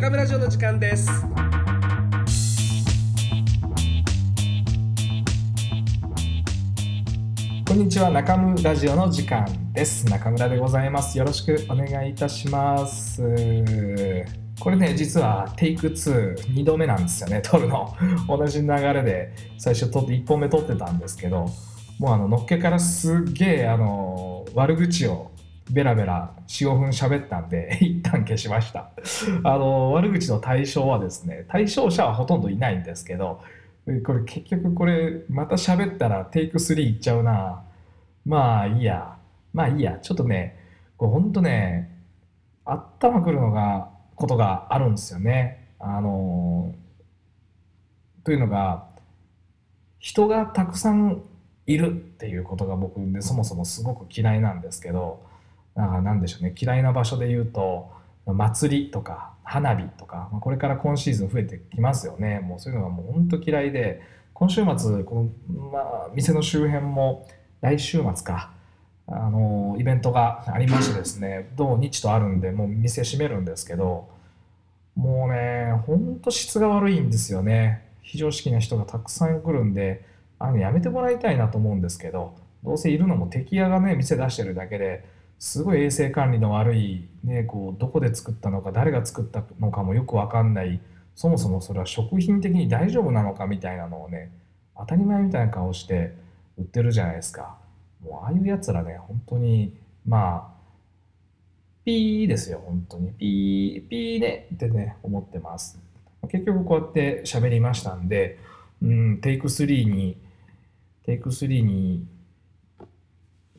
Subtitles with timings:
[0.00, 1.10] 中村城の時間です。
[7.66, 10.06] こんにちは中村ラジオの時間です。
[10.06, 11.18] 中村でございます。
[11.18, 13.24] よろしくお願いいたします。
[14.60, 17.92] これね実はテイク22度目なんですよね撮るの。
[18.28, 21.46] 同じ流れで最初撮って1本目撮ってたんですけど
[21.98, 25.32] もうあののっけからすっげえあの悪口を
[25.70, 28.90] ベラベラ45分喋ったんで 一旦消しました。
[29.44, 33.40] あの悪口の対象はですね対象者はほとんどいないんですけど
[34.04, 37.62] これ結局これまた喋ったらテイク3いっちゃうな。
[38.24, 39.16] まあいいや。
[39.52, 39.98] まあいいや。
[40.00, 40.58] ちょっとね
[40.96, 41.90] これほんとね
[42.64, 45.68] 頭くるのがことがあるんですよね。
[45.78, 46.74] あの
[48.24, 48.84] というのが
[49.98, 51.22] 人がたくさん
[51.66, 55.27] いるっていうことが僕でそもそもすごく嫌いなんですけど
[55.78, 56.54] なんでしょうね。
[56.58, 57.90] 嫌いな場所で言うと
[58.26, 62.40] 祭りとか花火とか、これから今シーズン増えてきますよね。
[62.40, 64.02] もうそういうのがもう本当嫌いで
[64.34, 67.26] 今週末この、まあ、店の周辺も
[67.60, 68.52] 来週末か
[69.06, 74.08] あのイベントがありましてですね土日とあるんでもう店閉めるんですけど
[74.94, 77.86] もうねほんと質が悪いんですよね。
[78.02, 80.04] 非常識な人がたくさん来るんで
[80.38, 85.04] あのやめてもらいたいなと思うんですけどどうせいるのも敵屋がね店出してるだけで
[85.38, 90.80] すごい衛生管理の悪い、ね、こうどこで作ったのか誰が作ったのかもよく分かんない。
[91.14, 94.30] そもそもそれは食品的に大丈夫なのかみたいなのをね
[94.76, 96.14] 当たり前みたいな顔して
[96.56, 97.56] 売ってるじゃないですか。
[98.04, 99.74] もうああいうやつらね本当に
[100.06, 100.58] まあ
[101.84, 103.12] ピーですよ本当に。
[103.12, 105.80] ピーピーねってね思ってます。
[106.30, 108.38] 結局こうやって喋りましたんで
[108.82, 110.16] うんテイク3に
[111.04, 112.06] テイク3に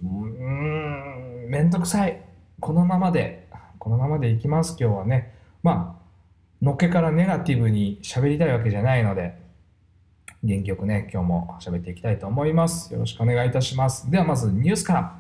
[0.02, 2.22] うんめんどくさい。
[2.60, 3.50] このままで。
[3.80, 5.34] このままでいきます今日はね。
[5.64, 9.36] まあのっけからネガティブに喋りたいわけじゃないので。
[10.44, 12.94] 元気よくね今日も喋っていきたいと思います。
[12.94, 14.12] よろしくお願いいたします。
[14.12, 15.20] ではまずニュースから。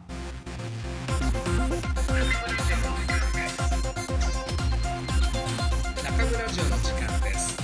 [6.04, 7.58] 中村城の時間です。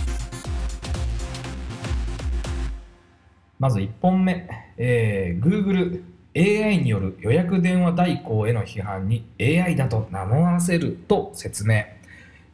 [3.59, 11.85] まず1本目、えー、Google AI による予約電話代行への批判に AI だと名乗らせると説明。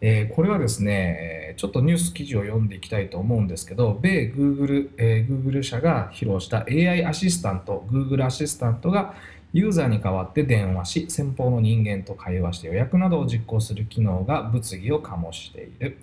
[0.04, 9.16] えー、これはですね、ちょっとニュース記事を読んでいきたいと思うんですけど、米 Google,、えー、Google 社が披露した AI アシスタント、Google アシスタントが
[9.54, 15.98] ユーザーに代わって電話し、先方の人間と会話して予約などを実行する機能が物議を醸している。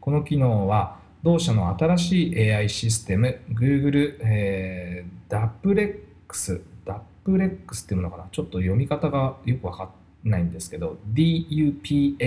[0.00, 5.96] この機能は、同社の新しい AI システム、Google、えー、ダプレッ
[6.28, 6.60] クス
[7.24, 8.28] プレックスっていうのかな？
[8.30, 9.90] ちょっと読み方がよくわか
[10.24, 12.18] んないんですけど DUPLEX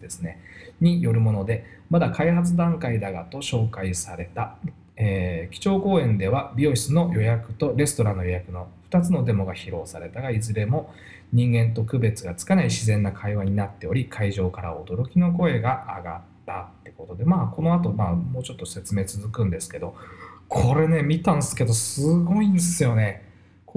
[0.00, 0.40] ですね。
[0.80, 4.56] によるものでまだ開発段階だがと紹介された、
[4.96, 10.92] えー、基調講演では美容室の予約とレストランの予約の2つのデモが披露されたがいずれも
[11.32, 19.96] 人間と区別がつかない自然な会話になっており会場から驚きの声が上がったってことでまあこの後、まあもうちょっと説明続くんですけど
[20.48, 23.25] これね見たんですけどすごいんですよね。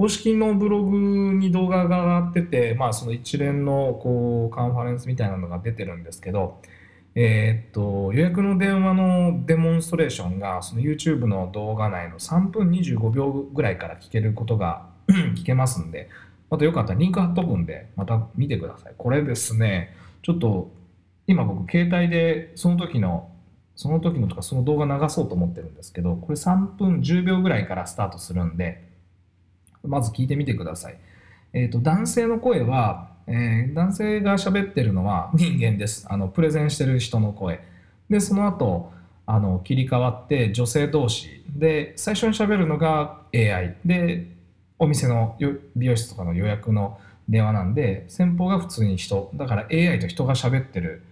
[0.00, 0.96] 公式のブログ
[1.34, 6.62] に動画が上がってて、まあ、その一連のこうカンファレンスみたいなのが出てるんですけど、
[7.14, 14.86] えー、っと予約の電話のデモンストレーションがその YouTube の動画内の3分25秒ぐらいから聞けることが
[15.36, 16.08] 聞けますんで、
[16.48, 18.94] またよかったらリンク貼っとくんで、また見てください。
[18.96, 20.70] これですね、ちょっと
[21.26, 23.30] 今僕携帯でその時の
[23.76, 28.88] その時のとかその動画流そうと思ってるんですけど、これ3分10秒ぐらいからスタートするんで、
[29.84, 30.98] まず聞いてみてください。
[31.52, 36.06] えっ、ー、と、男性の声は、えー、男性が喋ってるのは人間です。
[36.08, 37.60] あの、プレゼンしてる人の声。
[38.08, 38.92] で、その後、
[39.26, 41.44] あの、切り替わって女性同士。
[41.48, 43.76] で、最初に喋るのが AI。
[43.84, 44.26] で、
[44.78, 45.36] お店の
[45.76, 46.98] 美容室とかの予約の
[47.28, 49.30] 電話なんで、先方が普通に人。
[49.34, 51.02] だから AI と人が喋ってる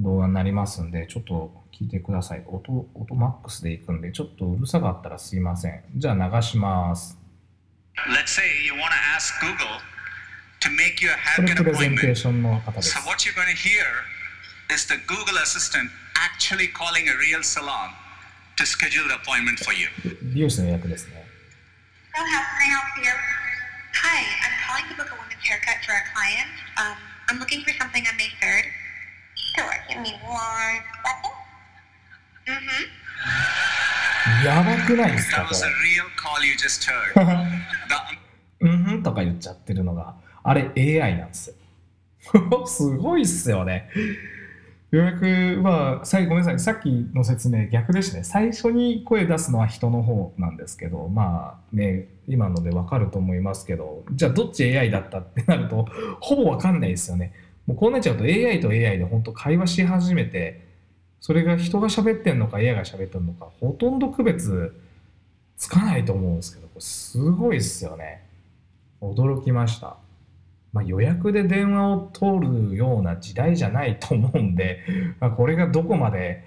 [0.00, 2.44] 動画になりますんで、ちょっと聞いてください。
[2.46, 5.82] 音、音マックスでいくんで、ちょっとうるさかったらすいません。
[5.96, 7.21] じゃあ流します。
[8.10, 9.78] Let's say you want to ask Google
[10.60, 12.00] to make you a haircut appointment.
[12.82, 13.86] So what you're going to hear
[14.70, 17.90] is the Google Assistant actually calling a real salon
[18.56, 19.88] to schedule an appointment for you.
[22.16, 23.12] Oh, how can I help you?
[23.94, 26.48] Hi, I'm calling to book a woman's haircut for a client.
[26.78, 26.96] Um,
[27.28, 28.64] I'm looking for something on May 3rd.
[29.56, 31.32] Sure, give me one second.
[32.46, 32.84] Mm-hmm.
[34.44, 35.60] やばくないですかこれ。
[38.60, 41.56] うんふんとか言っちゃってるのが、あれ AI なんですよ。
[42.66, 43.88] すごいっすよね。
[44.92, 48.24] 予約は、さいごめんなさい、さっきの説明逆でしたね。
[48.24, 55.88] 最初に声出すのは人の方なんですけど、まあね、今のでわかると思いますけど、じゃあどっち AI だったってなると、
[56.20, 57.32] ほぼわかんないですよね。
[57.66, 60.71] もうこうなっちゃうと AI と AI で本当会話し始めて、
[61.22, 64.74] それが人が喋ってんのか AI が喋ってんのか、ほとんど区別
[65.56, 68.26] つかないと思うんですけど、これすごいですよね。
[69.00, 69.96] 驚きました。
[70.72, 72.24] まあ、予約で電話を通
[72.70, 74.80] るような時代じゃないと思うんで、
[75.20, 76.42] まあ、これがどこまで、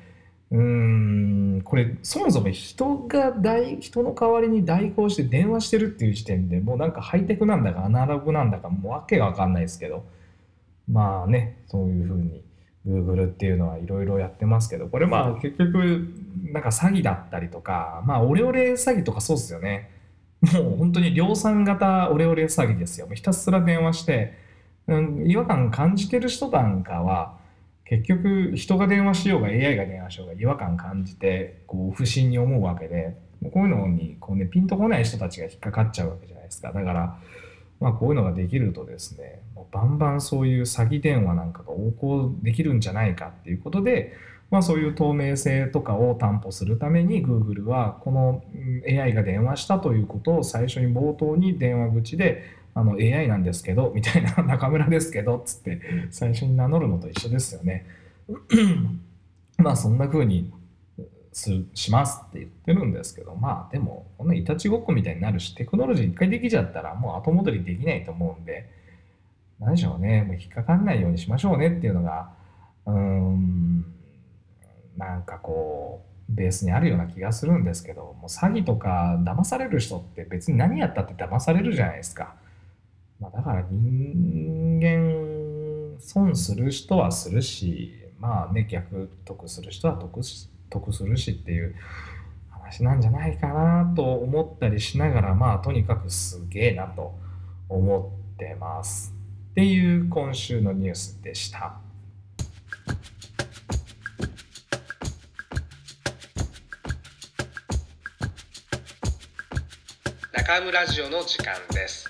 [0.52, 10.04] うーん、これ、そもそも人が代、人の代わりに代行して電話してるっていう時点でもうなんかハイテクなんだかアナログなんだかもうわけがわかんないですけど、
[10.92, 12.44] まあね、そういうふうに
[12.88, 16.08] Google っていうのはいろいろやってますけど、これまあ結局
[16.52, 19.90] なんか詐欺だったりとか、まあオレオレ詐欺とかそうですよね。
[20.54, 23.08] もう本当に量産型オレオレ詐欺ですよ。
[23.14, 24.34] ひたすら電話して、
[24.88, 27.38] うん、違和感感じてる人なんかは、
[27.86, 33.16] 結局人が電話しようが AI が電話しようが違和感感じて、こう不審に思うわけで、
[33.54, 36.72] こういうのにこう、ね、ピンとこない人たちが引っかかっちゃうわけじゃないですか。
[36.72, 37.18] だから、
[37.80, 44.14] まあ、こういうのができるとですね、もうバンバンそういう詐欺電話なんかが横行できるんじゃないかっていうことで、
[44.52, 48.44] まあ、そういう透明性とかを担保するために Google はこの
[48.88, 52.44] AI が電話したということを最初に冒頭に電話口で
[52.74, 55.82] あの AI なんですけどみたいな 中村ですけどっつって
[56.12, 57.86] 最初に名乗るのと一緒ですよね。
[59.58, 60.52] まあそんな風に
[61.36, 68.70] しますって言ってるんですけどまあでもこんないたちごっこみたいになるしテクノロジー一回できちゃったらもう後戻りできないと思うんで
[69.60, 72.30] 何でしょうねもう引っかかんないようにしましょうねっていうのが
[72.86, 73.86] うーん
[74.98, 82.36] なんかこうベースにあるような気がするんですけどもう詐欺とか騙される人って別に何やったって騙されるじゃないですか、
[83.20, 90.24] まあ、だから人間損する人はするしまあね逆得する人は得
[90.70, 91.76] 得するしっていう
[92.50, 97.16] 話なんじゃないかなと思ったりしながらまあとにかくすげえなと
[97.70, 99.14] 思ってます
[99.52, 101.78] っていう今週のニュースでした。
[110.48, 112.08] 中村ラジオの時間です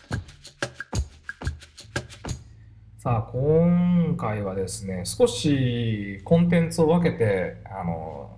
[3.00, 8.38] さあ今回はですね少しコンテンツを分けてあの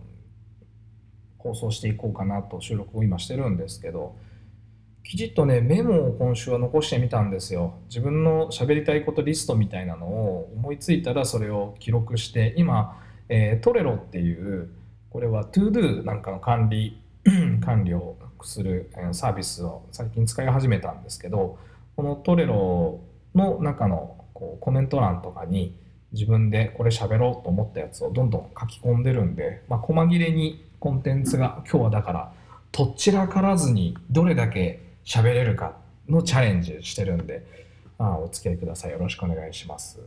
[1.48, 4.16] 放送していこうかなと収録を今してるんですけど
[5.04, 7.76] きちっとねメモを今週は残してみたんですよ。
[7.88, 14.70] 自分の喋りたいことリストみたいなのを思いついたらそれを記録して今、えー、トレロっていう
[15.10, 17.02] これは ToDo なんかの管理
[17.64, 21.58] 管理をするサービスを最近使い始めたんですけど
[21.96, 23.00] このトレロ
[23.34, 25.76] の中のこうコメント欄とかに
[26.12, 32.32] 自分でこれ喋ろうと思ったやつをどんどん書き込んでるんで、まあ、細切れにコンテンツが今日はだから
[32.72, 35.78] とっちらからずにどれだけ喋れるか
[36.08, 37.46] のチャレンジしてるんで、
[37.98, 38.92] まあ、お付き合いください。
[38.92, 40.00] よろしくお願いします。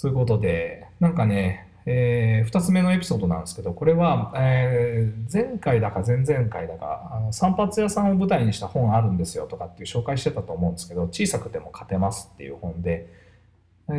[0.00, 13.10] ということでなんかねえー、2つ目のエピソードなんですけどこれは、えー、前回だか前々回だかあの散髪屋さんを舞台にした本あるんですよとかっていう紹介してたと思うんですけど小さくても勝てますっていう本で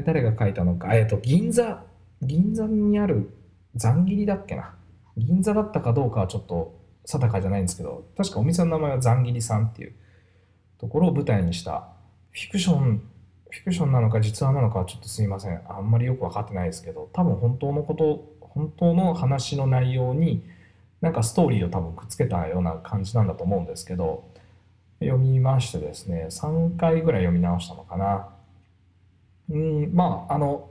[0.05, 1.81] 誰が書いたのか、えーと、銀座
[2.21, 3.31] 銀座にある
[3.75, 4.75] 残切りだっけな。
[5.19, 9.93] 銀座だったかどうかはちょっと定かじゃないんですけど確かお店の名前は残切りさんっていう
[10.79, 11.87] ところを舞台にした
[12.31, 13.01] フィクション
[13.49, 15.61] フィクションなのか実話なのかはちょっとすいません。
[15.67, 20.43] あんまりよく分かってないですけど多分本当のこと本当の話の内容に
[21.01, 24.29] なんかストーリーを多分くっつけたような感じなんだと思うんですけど
[24.99, 28.29] 読みましてですね3回ぐらい読み直したのかな。
[29.49, 30.69] うんまああの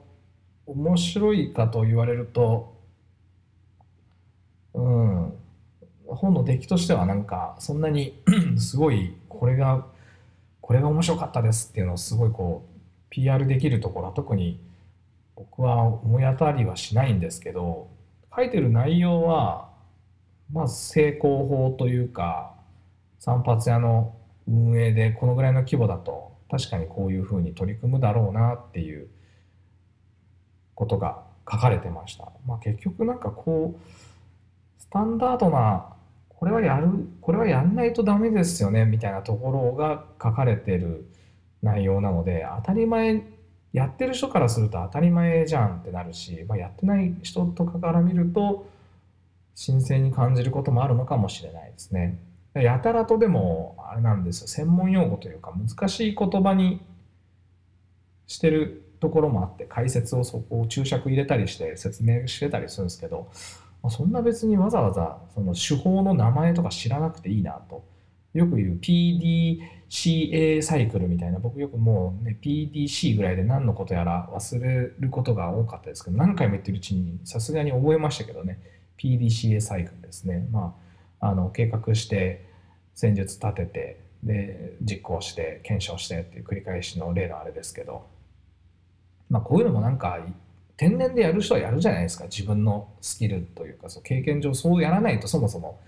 [0.67, 2.77] 面白いかと言われると
[4.75, 5.33] うん
[6.07, 8.21] 本の出来としてはなんかそんなに
[8.59, 9.87] すごいこれが
[10.61, 12.79] これが面白かったですっていうのをすごいこう
[13.11, 14.61] PR できるところは特に
[15.37, 17.89] 僕は思い当たりはしないんですけど
[18.35, 19.71] 書いてる内容は
[20.53, 22.55] まあ成功法というか
[23.19, 24.15] 散髪屋の
[24.47, 29.09] 運営でこのぐらいの規模だと確かにこういうふうに取り組むだろうなっていう
[30.75, 32.31] ことが書かれてました。
[32.47, 33.81] まあ、結局なんかこう
[34.78, 35.87] スタンダードな
[36.28, 36.88] これはやる
[37.20, 41.08] これはやんないとダメですよねみたいなところが書かれてる
[41.62, 43.23] 内容なので当たり前
[43.73, 48.66] やってる人からすると当たり前じゃんってなるし、まあ、やってない人とかから見ると
[49.54, 52.18] 新鮮に感じることもあるのかもしれないですね。
[52.54, 56.80] やたらとでもあれなんですよ専門用語というか難しい言葉に
[58.26, 63.30] してるところもあって解説をそこを注釈入れたりして説明してたりするんですけど
[63.90, 67.85] そんな別にわざわざその手法の名前とか知らなくていいなと。
[68.35, 71.38] よく言う PDCA サイクルみたいな。
[71.38, 78.61] 僕よくもうね PDC ぐらいで何のことやら忘れることが多かったですけど何回も言ってるうちにさすがに覚えましたけどね。
[78.99, 80.47] PDCA サイクルですね。
[80.50, 80.76] ま
[81.20, 82.47] ああの計画して
[82.94, 88.06] 戦術立ててで実行して検証してっていう繰り返しの例のあれですけど。
[89.30, 90.18] まあこういうのもなんか
[90.78, 92.25] 天然でやる人はやるじゃないですか。
[92.25, 95.78] 自分のスキルというかそう経験上そうやらないとそもそも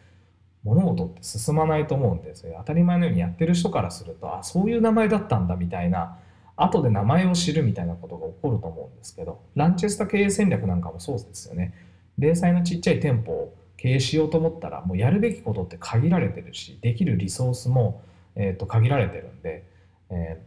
[0.62, 2.56] 物事って進まないと思うんですよ。
[2.58, 6.18] 当たり前のようにやってる人からするとあそういう名前だったんだみたいな
[6.56, 11.72] 後で名前を知るみたいなことが起こると思うんですけどランチェスタ経営戦略なんかもそうですよね。
[12.18, 18.02] 零細のちっちゃい店舗を経営しようと思ったらもうやるべきことって限られてるしできるリソースも
[18.36, 19.64] えー、と限られてるんで、
[20.10, 20.40] え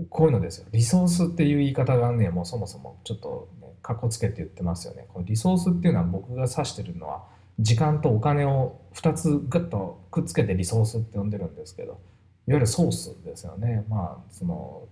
[0.00, 0.66] ー、こういうのですよ。
[0.72, 3.48] リソースっていう言い方がねもうそもそもちょっと、
[3.82, 5.06] かっこつけて言ってますよね。
[5.12, 7.24] このリソースっていうのは僕が指してるのは
[7.58, 11.98] 時間とお金を2つグッとくっつけてリソースって呼んでるんですけどいわ
[12.46, 13.84] ゆるソースですよね。
[13.88, 14.82] まあその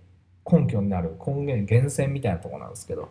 [0.49, 3.09] 根拠になる根源源泉みたいなとこなんですけど、ま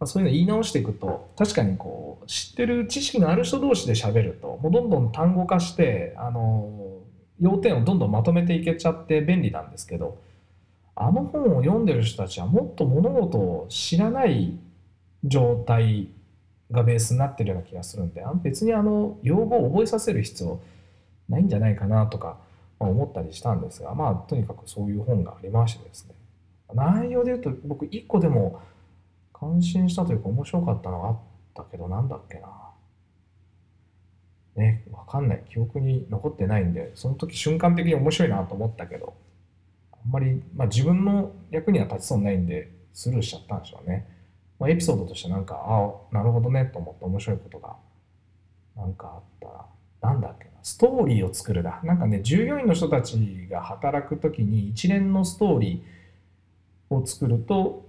[0.00, 6.98] あ、そういうの言い直していくと確かにこう知ってる知識のある人同士で喋るともうどんどん単語化してあの
[7.40, 10.18] 要点をどんどんまとめていけちゃって便利なんですけど
[10.96, 14.58] あの本を読んでる人たちはもっと物事を知らない
[15.24, 16.08] 状態
[16.70, 20.60] がベースになってるような気がするんで別にあの用語を覚えさせる必要
[21.28, 22.38] ないんじゃないかなとか
[22.78, 26.14] 思ったりしたんですがまあとにかくそういう本がありましてですね。
[26.74, 28.60] 内容で言うと僕一個でも
[29.32, 31.18] 感心したというか面白かったのがあっ
[31.54, 32.64] たけどなんだっけな。
[34.56, 35.44] ね、わかんない。
[35.48, 39.14] 記憶に残ってないんで、その時瞬間的に面白いなと思ったけど、
[40.04, 44.06] あんまり、まあ自分の役には立ちそうにないんで、スルーしちゃったんでしょうね。
[44.58, 47.76] まあ、エピソードとしてなんか、ああ、なるほどねと思って面白いことが、
[48.76, 51.80] なんかあったら、なんだっけな、ストーリーを作るだ。
[51.82, 57.84] なんかね、従業員の人たちが働く時に一連のストーリーを作ると、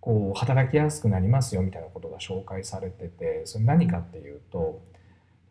[0.00, 4.80] こう、働きやすくなりますよみたいなことが紹介されてて、それ何かっていうと、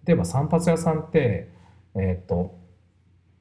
[0.05, 1.49] 例えば散髪屋さんって、
[1.95, 2.55] えっ、と、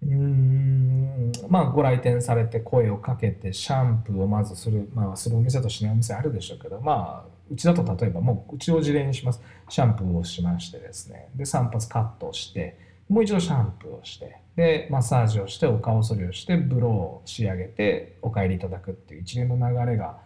[0.02, 1.32] うん。
[1.48, 6.80] まあご来店されて声をかけてシャンプーをまずする、まあ、するお店としないお店あるでしょうけど。
[6.80, 9.40] まあうちだと例えばもううちを事例にします。
[9.68, 11.28] シャンプーをしましてですね。
[11.34, 12.78] で散髪カットをして
[13.08, 14.36] もう一度シャンプーをして。
[14.54, 20.18] でマッサージをしてお顔剃りをしてブローを仕上げてお帰りいただくっていう一連の流れが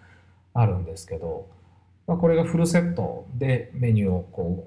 [0.54, 1.48] あるんですけど、
[2.06, 4.66] まあ、これがフルセットでメニューをこ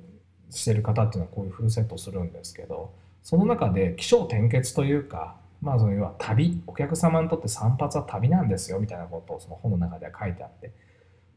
[0.49, 2.91] うしてる方っていうのはこういうフルセットするんですけど。
[3.25, 10.71] その中で起承転結というかまあその要は旅お客様にとって散髪は旅なんですよみたいなことをその本の中では書いてあって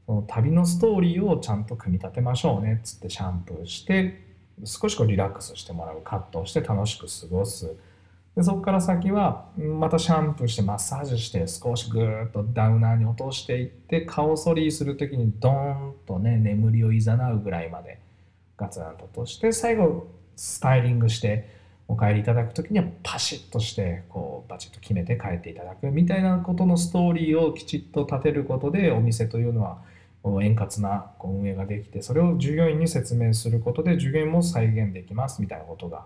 [0.04, 4.22] その旅のストーリーをちゃんと組み立てましょうねっつってシャンプーして
[4.64, 7.74] 少しこうリラックスしてもらうカットをして楽しく過ごす。
[8.36, 17.98] でそこから先はまたシャンプーしてマッサージして少しぐーっとダウナーに落としていって顔剃りする時にドーンとね眠りをいざなうぐらいまで
[18.58, 21.57] ガツンと落として最後スタイリングして
[21.88, 29.78] お帰りいただく時にはパシッとしてこうバチッと決めて帰っていただくみたいなことのストーリーをきちっと立てることでお店というのは
[30.42, 36.04] 円滑な運営ができてそれを従業員に説明することで従業員も再現できますみたいなことが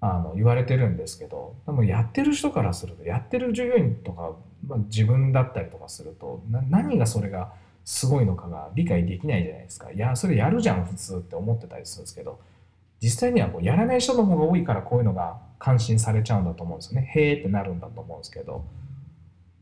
[0.00, 4.32] あの言われてるんですけどでもやってる人からするとやってる従業員とか、
[4.66, 7.52] まあ、自分だったりとかすると何がそれが
[7.88, 9.90] すごいのかが理解できないじゃないですか。
[9.90, 12.38] いや、それやるじゃん、普通って思ってたりするんですけど、
[13.00, 17.10] 実際にはこうやらない人の方が多いからこういうのが感心されちゃうんだと思うんですよね。
[17.14, 18.64] へーってなるんだと思うんですけど、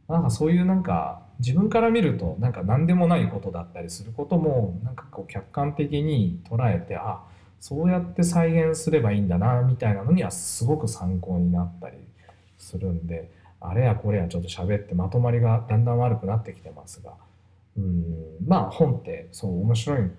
[0.09, 7.23] なんかそういうなんか自分から見るとなんか何でもないことだったりすることもなんかこう客観的に捉えて、あ、
[7.61, 11.97] そうやって再現すればいいんだなみたいなのにはすごく参考になったり
[12.59, 17.13] するんで、あれやこれやちょっと喋ってまとまりがだんだん悪くなってきてますが、
[17.77, 18.05] うん
[18.47, 20.11] まあ本ってそう面白い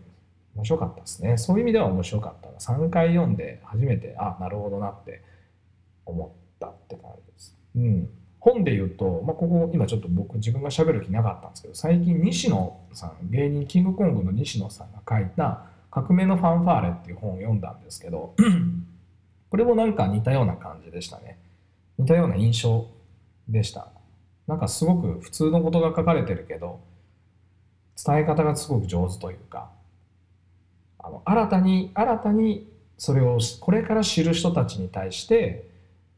[0.57, 1.37] 面白かったですね。
[1.37, 2.47] そういう意味では面白かった。
[2.59, 5.21] 3回読んで初めてあなるほどなって
[6.05, 8.09] 思ったって感じです、うん、
[8.39, 18.35] 本で言うと、まあ、ここ今ちょっと僕自分が喋る気なかったんですけど最近西野さん芸人キングコングの西野さんが書いた「革命のファンファーレ」っていう本を読んだんですけど
[19.49, 21.37] これもなんか似たような感じでしたね。
[21.97, 22.85] 似たような印象
[23.47, 23.87] でした。
[24.45, 26.79] なんかすごく普通のことが書かれてるけど
[28.05, 29.71] 伝え方がすごく上手というか
[31.07, 35.69] あの新たに新たにそれをこれから知る人たちに対して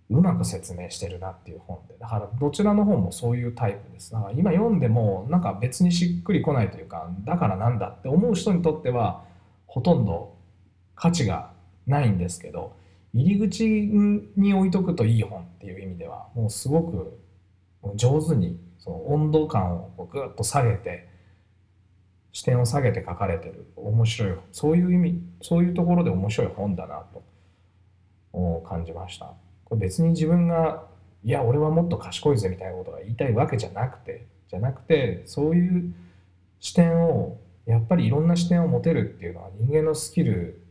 [0.09, 1.95] うまく説明してるなっていう本で。
[1.99, 4.11] だからどちらの本もそういうタイプです。
[4.11, 9.23] だから今読んでもなんか別にしっくりこないというかだからなんだって思う人にとっては
[9.67, 10.35] ほとんど
[10.95, 11.51] 価値が
[11.85, 12.73] ないんですけど
[13.13, 17.19] 入り口に置いとくといい本っていう意味ではもうすごく
[17.95, 21.07] 上手にその温度感をぐっと下げて
[22.31, 23.65] 視点を下げて書かれてる。
[23.75, 24.33] 面白い。
[24.51, 27.23] そういう意味そういうところで面白い本だなと。
[28.67, 29.33] 感じました。
[29.65, 30.83] これ別に自分が
[31.23, 35.93] いや俺はもっと賢いぜみたいなことが言いたいわけじゃなくてじゃなくてそういう
[36.59, 40.61] 視点をやっぱりいろんな視点を持てるっていうのは人間のスキル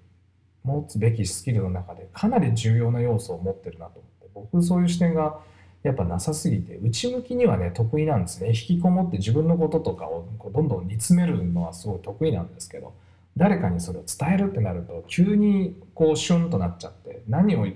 [0.65, 5.39] 持つべきスキルの中でかなり重要な要素を持ってるなと思って僕そういう視点が
[5.83, 12.95] やっぱなさすぎて内向きにはね得意なんですね引きこもって自分のこととかをこうどんどん煮詰めるのはすごい得意なんですけど
[13.37, 17.67] 誰かにそれを伝えるってなると急にこうシュンとなっちゃって何を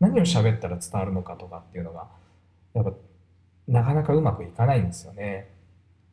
[0.00, 2.08] 何を喋ったら伝わるのかとかっていうのが
[2.72, 2.92] やっぱ
[3.68, 5.50] なかなかうまくいかないんですよね。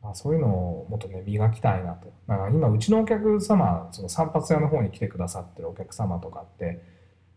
[0.02, 2.12] まあ、そういうのをもっとね磨きたいなと。
[2.26, 6.82] だから今うちのお客様その散髪屋の方に来てくださってるお客様とかって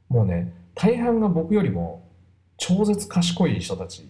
[0.10, 2.05] もうね大半が僕よりも
[2.58, 4.08] 超絶賢い人たち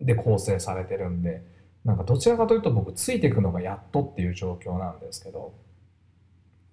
[0.00, 1.42] で構成されてるんで
[1.84, 5.52] なんかどちらかというと僕ついていくのがやっとっていう状況なんですけど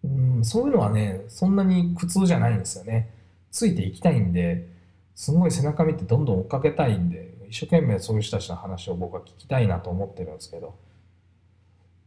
[0.04, 3.10] うんそういうのはねそんなに苦痛じゃないんですよね。
[3.52, 4.68] ついていきたいんで
[5.16, 10.74] すごい背中見てどんどん追っかけたいんで一生懸命そういう人たちの話を僕は聞きたいなと思ってるんですけど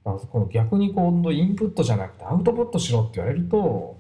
[0.03, 3.97] この逆に今度インプットじゃなくてアウトプットしろって言われると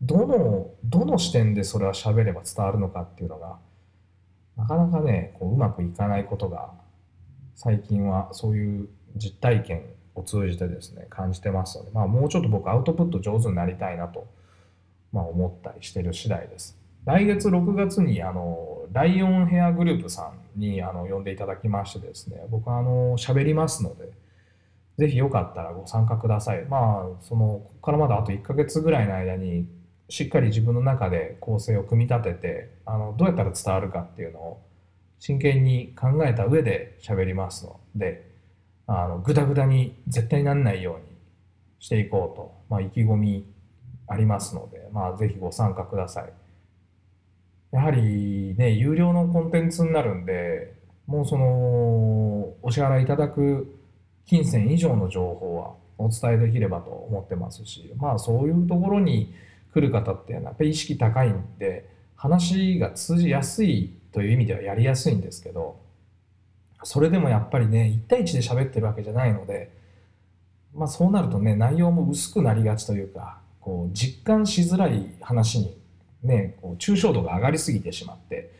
[0.00, 3.58] どのどの視点でそれは喋れば伝わるのかっていうのが
[4.56, 6.70] なかなかねこううまくいかないことが
[7.54, 9.82] 最近はそういう実体験
[10.14, 14.26] を通じてですね感じてますので、まあ、もうちょっと僕アウトプット上手になりたいなと、
[15.12, 16.78] まあ、思ったりしてる次第です。
[17.04, 24.10] 来月6月にあのライオンヘアグループさんにあの呼んでいただきましてですね僕はあの喋りますので
[24.98, 29.66] ぜひよかったらご参加くださいまあそのここからまだあと1ヶ月ぐらいの間に
[30.08, 34.62] しっかり自分の中で構成を組み立ててあのどうやったら伝わるかっていうのを
[35.18, 38.30] 真剣に考えた上で喋りますので
[38.86, 41.12] あのグダグダに絶対にならないように
[41.78, 43.44] していこうと、まあ、意気込み
[44.06, 46.32] ありますので、まあ、ぜひご参加ください。
[47.72, 50.74] やはりね、有料のコンテンツになるんで、
[51.06, 51.44] もうその、
[52.62, 53.74] お支払いいただく
[54.26, 59.34] 金銭以上の情報はお伝えできればと思ってますし、まあそういうところに
[59.72, 65.80] 来る方っていうのはやっぱり意識高いんで、話が通じやすいという意味ではやりやすいんですけど、
[66.84, 69.70] それでもやっぱりね、1対1で喋ってるわけじゃないので、
[70.74, 75.82] まあそうなるとね、内容も薄くなりがちというか、こう実感しづらい話に
[76.22, 78.52] ね、こう抽象度が上がりすぎてしまって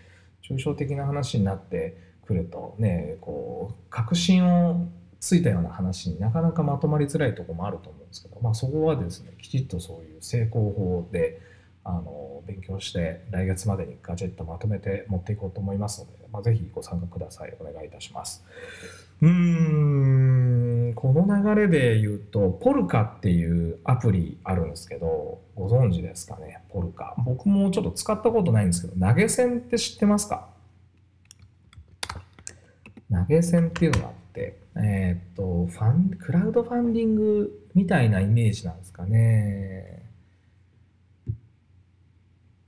[0.49, 1.97] 抽象的な話になって
[2.27, 4.89] くるとねこう確信を
[5.23, 11.41] ついたような話になかなかまとまりづらいとこもあると思うんですけど、まあ、そこはですねきちっとそういう成功法で
[11.85, 17.57] あの勉強して来月までにガジェットまとめて持っていこうと思いますので、まあ、ぜひご参加ください。
[17.61, 18.45] お願いいたします。
[19.21, 19.29] うー
[20.91, 27.15] んこの流れで言うとポルカっていうアプリあるんですけどご存知ですかねポルカ。
[27.19, 30.49] 僕もちょっと使ったことないんですけど投げ銭って知ってますか？
[33.09, 40.03] 投げ銭っていうのがあってえー、っとファンクラウドファンディングみたいなイメージなんですかね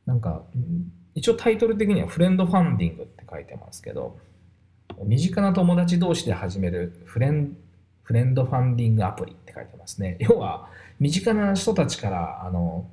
[0.06, 0.42] なんか、
[1.14, 4.18] 一応タイトル的にはフレンドファンディングって書いてますけど、
[5.04, 7.56] 身近な友達同士で始めるフレン
[8.02, 10.18] フレンドファンディングアプリって書いてますね。
[10.20, 10.68] 要は、
[11.00, 12.86] 身近な人たちから、あの、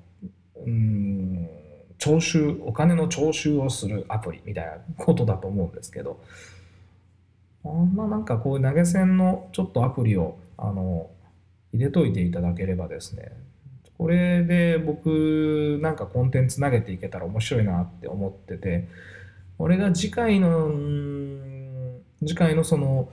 [0.66, 1.50] うん、
[1.98, 6.24] 徴収、お金の徴収をするアプリみたいなことだと思うんですけど、
[7.64, 11.10] まあなんかこういう投げ銭のちょっとアプリを、あの、
[11.74, 13.32] 入れといていただければですね、
[14.02, 18.88] これで僕なんかコンテンツ投げていけたら面白いなって思ってて
[19.60, 20.72] 俺が次回の
[22.26, 23.10] 次回のその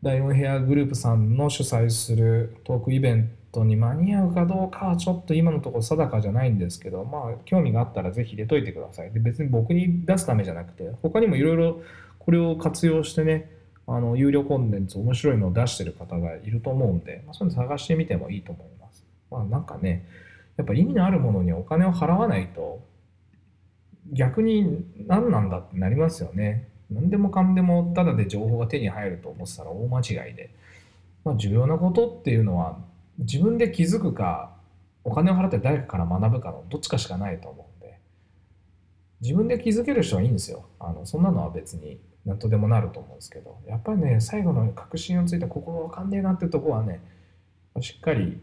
[0.00, 9.10] ライオンヘアグループさんの主催するトークイベントに間に合うかどうかはちょっと今のところ定かじゃないんですけどまあ興味があったらぜひ入れといてください。
[9.10, 11.82] で別に僕に出すためじゃなくて他にもいろいろ
[12.20, 13.57] これを活用してね
[13.90, 19.04] あの有料コンテンツ面白いのを出してる方がいると思うんで、まあ、そういうの探してみてもいいと思います。
[19.30, 20.06] まあなんかね
[20.58, 22.80] やっぱ意味のあるものにお金を払わないと
[24.12, 26.68] 逆に何なんだってなりますよね。
[26.90, 30.50] 何でもかんでもただで情報が手に入ると思ってたら大間違いで、
[31.24, 32.78] まあ、重要なことっていうのは
[33.18, 34.52] 自分で気づくか
[35.04, 37.98] お金を払って誰かから学ぶかのどっちかしかないと思うんで。
[39.22, 40.66] 自分で気づける人はいいんですよ。
[40.78, 41.98] あのそんなのは別に
[42.28, 47.00] 何とでもなると思うんですけどやっぱりね最後の確信をついてここが分かんねえなってとこはね
[47.80, 48.40] しっかり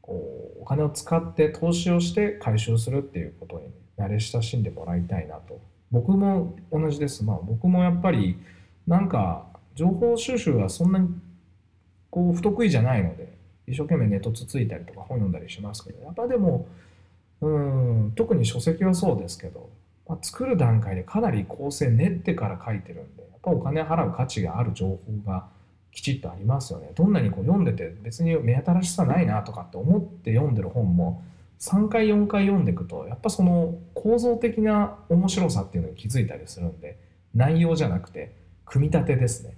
[0.00, 5.60] こうお金を使って投資をして回収するっていうことに、慣れ親しんでもらいたいなと。
[5.90, 7.24] 僕も同じです。
[7.24, 8.36] まあ僕もやっぱり
[8.86, 11.08] なんか情報収集はそんなに
[12.10, 13.32] こう不得意じゃないので
[13.66, 16.68] 一生懸命ネットつついたりとか本読んだりしますけどやっぱでも
[17.40, 19.70] うん特に書籍はそうですけど、
[20.06, 25.46] まあ、作る段階でかなり構成練ってから書いてるんでぱお金払う価値がある情報が
[25.92, 26.90] きちっとありますよね。
[26.94, 31.22] どんなにこう読んでて別に目新しさないなとかって思って読んでる本も
[31.60, 36.98] 3回4回読んでいくとやっぱその構造的な面白さっていうのに気づいたりするんで
[37.34, 39.56] 内容じゃなくて組み立てですね。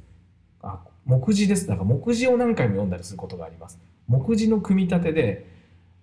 [0.63, 3.79] あ目次ですだから目次を何回も読んだりすることがあります。
[4.07, 5.47] 目次の組み立てで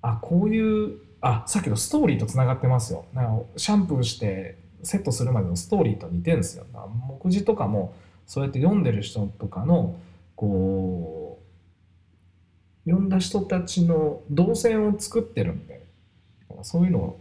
[0.01, 3.05] あこういうあさっきのストーリーとつながってますよ。
[3.13, 6.65] なんかシャンプーしてセットするまでのストーリーと似てるんですよ。
[6.73, 7.93] 目次とかも
[8.25, 9.95] そうやって読んでる人とかの
[10.35, 11.41] こ
[12.85, 15.85] う読んだ人たちの動線を作ってるんで
[16.61, 17.19] そういうのを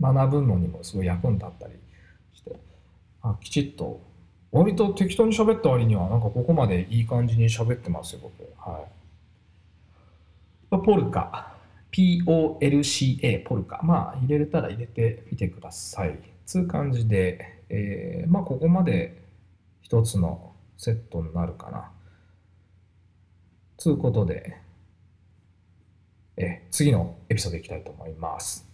[0.00, 1.74] 学ぶのにもすごい役に立ったり
[2.32, 2.56] して
[3.22, 4.00] あきちっと
[4.52, 8.32] 割と適当に喋った割にはなんかここまでいい感じに喋ってますよ僕。
[8.58, 8.84] はい。
[10.70, 11.54] ポルカ。
[11.92, 13.80] POLCA ポルカ。
[13.82, 16.18] まあ入れれたら入れてみてください。
[16.50, 19.22] つう感じで、えー、まあここまで
[19.82, 21.92] 一つのセットになるかな
[23.78, 24.56] つうことで、
[26.36, 28.68] え次のエピソードいきたいと思います。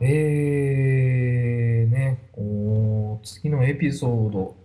[0.00, 4.56] えー、ね、お次のエピソード、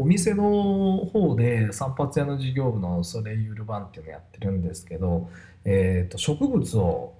[0.00, 5.28] お店の方で散髪屋の事業部のソレイユルバンっていうのやってるんですけど、
[5.64, 7.14] えーと植物を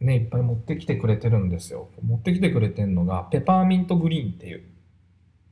[0.00, 1.88] ね、いっぱい持ってきてくれてるんですよ。
[2.02, 4.62] 持ってきてくれてるのが、ペパーミントグリーンっていう、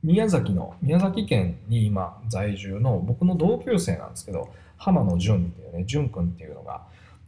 [0.03, 6.81] 宮崎の、宮崎県に今在住の僕の同級生なんですけど、浜野淳っていうね、淳君っていうのが、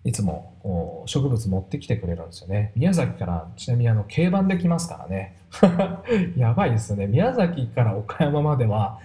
[0.04, 2.72] いつも植物持ってきてくれるんですよね。
[2.76, 5.36] 宮崎からちなみにあの軽バンで来ますからね。
[6.38, 7.08] やばいですよね。
[7.08, 9.00] 宮崎から岡山までは、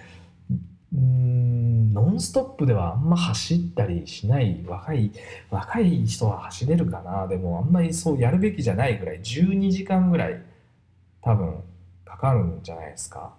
[0.92, 5.12] うんノンストップではあんま走ったりしない若い
[5.50, 7.28] 若い人は走れるかな。
[7.28, 10.42] でもあんまりそうやるべきじゃないぐらい12時間ぐらい
[11.20, 11.62] 多分
[12.04, 13.34] かかるんじゃないですか。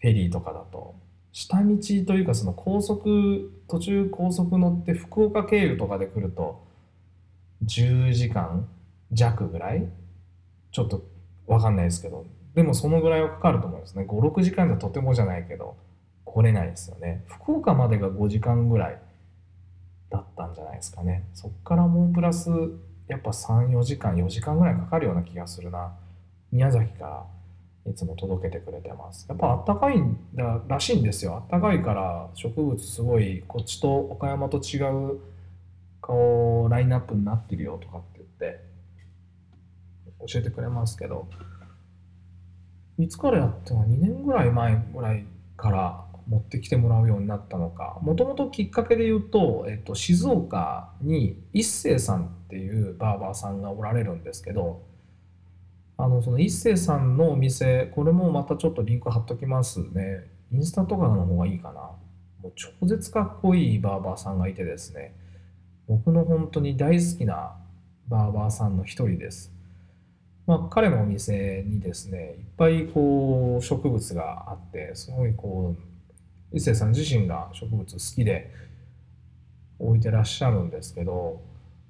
[0.00, 0.94] フェリーとかだと。
[1.32, 1.76] 下道
[2.06, 6.64] というかその高速途中高速乗って福岡経由とかで来ると
[7.64, 8.66] 10時間
[9.12, 9.86] 弱ぐらい？
[10.72, 11.04] ちょっと
[11.46, 12.26] 分かんないですけど。
[12.54, 14.04] でもそのぐらいはかかると思うんですね。
[14.08, 15.76] 56時間じゃとてもじゃないけど。
[16.36, 17.24] 来れないですよね。
[17.28, 19.00] 福岡までが5時間ぐらい
[20.10, 21.24] だったんじゃないですかね。
[21.32, 22.50] そっからもうプラス
[23.08, 25.96] やっぱ3、4時間、4時間ぐらいかかるような気がするな。
[26.52, 27.26] 宮崎か
[27.86, 29.24] らいつも届けてくれてます。
[29.30, 31.36] やっぱあったかいんだらしいんですよ。
[31.36, 34.82] あったかいから植物すごいこっちと岡山と違
[35.14, 35.20] う
[36.02, 38.60] こうラインナップになってるよとかって言って
[40.30, 41.28] 教えてくれますけど、
[42.98, 45.24] いつからやっての？2年ぐらい前ぐらい
[45.56, 47.98] から持ってきてもらうようになったのか。
[48.02, 54.82] もともときっかけで言うと、えっと、静岡に一星さんっていうバーバーさんがおられるんですけど
[55.96, 60.28] あのその一星さんのお店これもまたちょっとリンク貼っときますね。
[60.52, 61.80] インスタとかの方がいいかな。
[62.42, 65.14] もう超絶かっこいいバーバーさんがいてですね。
[65.88, 67.56] 僕の本当に大好きな
[68.08, 69.52] バーバーさんの一人です。
[70.46, 75.95] まあ、彼のお店にですねいっぱいこう植物があってすごいこう
[76.52, 78.50] 一星さん自身が植物好きで
[79.78, 81.42] 置いてらっしゃるんですけど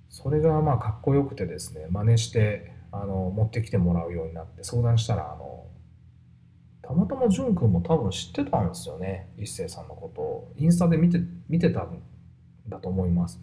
[0.09, 5.67] それがまあかっこよくてですね真似してあの持ってきてもらうようになって相談したらあの
[6.83, 10.53] たまたま淳君も多分知ってたんですよね一星さんのことを。
[10.57, 12.01] インスタで見て見てたん
[12.69, 13.41] だと思います。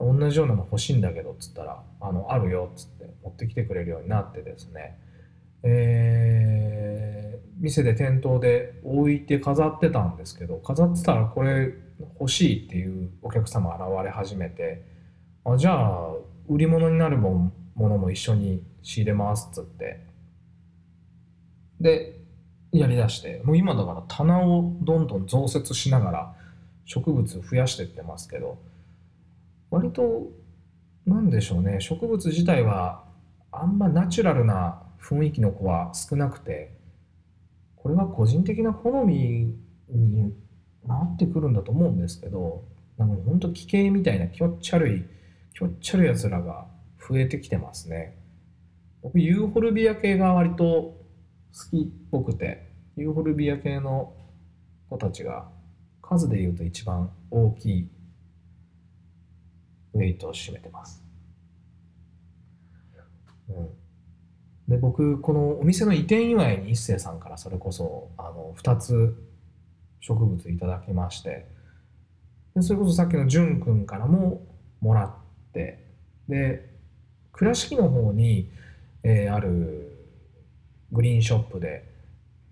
[0.00, 4.96] 同じようなの欲しいんだけどっつったらあのあるよっつって持ってきてくれるようになってですね。
[5.62, 11.74] えー、店で店頭で置いて飾ってたんですけど飾ってたらこれ
[12.20, 14.84] 欲しいっていうお客様現れ始めて
[15.44, 16.12] あじゃあ
[16.48, 20.06] 売り物になるものも一緒に仕入れますっつって。
[21.80, 22.18] で
[22.72, 26.34] やりだしてもう今だから棚をどんどん増設しながら
[26.84, 28.58] 植物増やしてってますけど
[29.70, 30.28] 割と
[31.06, 33.04] 何でしょうね植物自体は
[33.52, 36.76] あんまナチュラルな雰囲気の子は少なくて
[37.76, 39.54] これは個人的な好み
[39.88, 40.34] に
[40.86, 42.64] なってくるんだと思うんですけど
[42.96, 45.04] なんか本当奇形みたいなきょっちゃるい
[45.54, 46.66] きょっちゃるやつらが
[47.08, 48.18] 増えてきてますね
[49.02, 50.96] 僕ユーフォルビア系が割と好
[51.70, 54.12] きっぽくてユーフォルビア系の
[54.90, 55.48] 子たちが
[56.02, 57.88] 数で言うと一番大きい
[59.94, 61.02] ウェイトを占めてます。
[63.48, 63.68] うん、
[64.68, 69.16] で僕このお店の移転祝いに一星さんからそれこそあの2つ
[70.00, 71.46] 植物いただきまして
[72.54, 74.46] でそれこそさっきの淳君からも
[74.80, 75.84] もらって
[76.28, 76.68] で
[77.32, 78.50] 倉敷の方に、
[79.02, 79.96] えー、ある
[80.92, 81.84] グリーンショップで、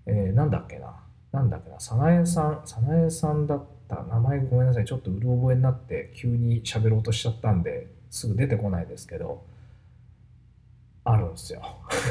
[0.06, 0.94] えー、なんだっけな
[1.32, 9.44] なんだっけな早苗さん早苗さんだった名前ごめんなさいちょっとうる覚えになって急に喋ろうとしちゃったんですぐ出てこないですけど
[11.06, 11.62] あるんですよ。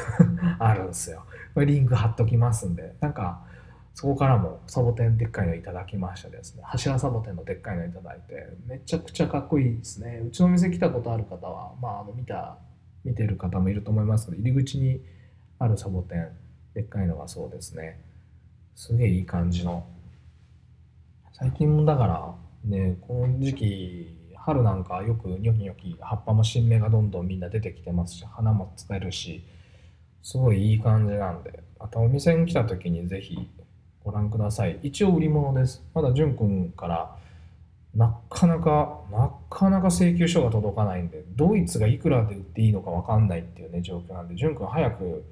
[0.58, 1.26] あるんですよ。
[1.54, 2.96] これリンク貼っときますんで。
[3.02, 3.46] なんか
[3.94, 6.64] そこからもサボテンでっかいのいただきましたですね。
[6.64, 10.22] 柱サボテンのでっかいのいただいてめちゃくちゃかっこいいですね。
[10.26, 12.58] うちの店来たことある方はまああの見た
[13.04, 15.02] 見てる方もいると思いますけど入り口に
[15.60, 16.30] あるサボテン
[16.74, 18.02] でっかいのがそうですね。
[18.76, 19.86] すげえいい感じの。
[21.34, 29.44] 最近もだからねこの時期春なんかよくニョキニョキ葉っぱも新芽がどんどんみんな出てきてますし花も使えるし
[30.22, 33.50] すごいいい感じなんでまたお店に来た時にぜひ
[34.04, 34.78] ご覧ください。
[34.84, 35.84] 一応売り物です。
[35.96, 37.16] まだ淳君から
[37.96, 45.26] なかなかなかなか請求書が届かないんでドイツがいくらで売っていいのか分かんないっていうね状況なんで淳君早く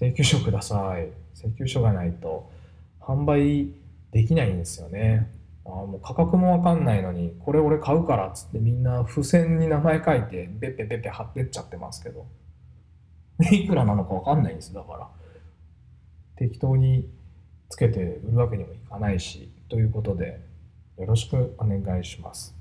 [0.00, 1.08] 請求書ください。
[1.34, 2.50] 請求書がないと
[2.98, 3.68] 販売
[4.10, 5.30] できないんですよね。
[5.68, 12.26] あもう価格もわかんないのにこれ俺買うからっつってみんな付箋に名前書いてベッペベッペ貼ってっちゃってますけど。
[13.52, 15.08] いくらなのかわかんないんですだから。
[16.36, 17.08] 適当に
[17.68, 20.40] つけて売るわけにもいかないしということで
[20.96, 22.56] よろしくお願いします。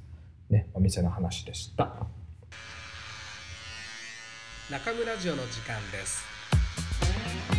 [0.49, 2.07] ねお店の話でした。
[4.69, 7.56] 中村ジオの時間です。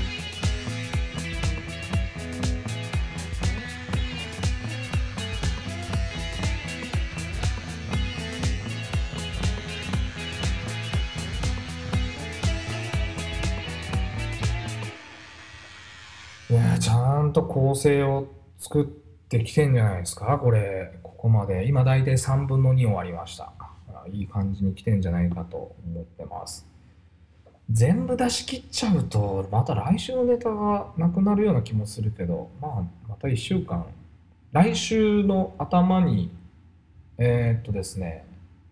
[17.29, 21.67] んと構成を作ってきてんじゃないですか、これ、ここまで。
[21.67, 23.53] 今大体3分の2終わりました。
[24.13, 26.67] いい感じに来てんじゃないかと思ってます。
[27.71, 33.87] 全部出し切っちゃうと、また来週のネタがなくなるような気もするけど、まあ、また1週間。
[34.53, 36.31] 来週の頭に、
[37.19, 38.25] えー、っとですね、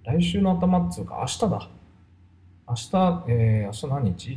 [0.05, 1.69] 来週の頭っつうか、明日だ。
[2.69, 4.31] 明日、えー、明日何日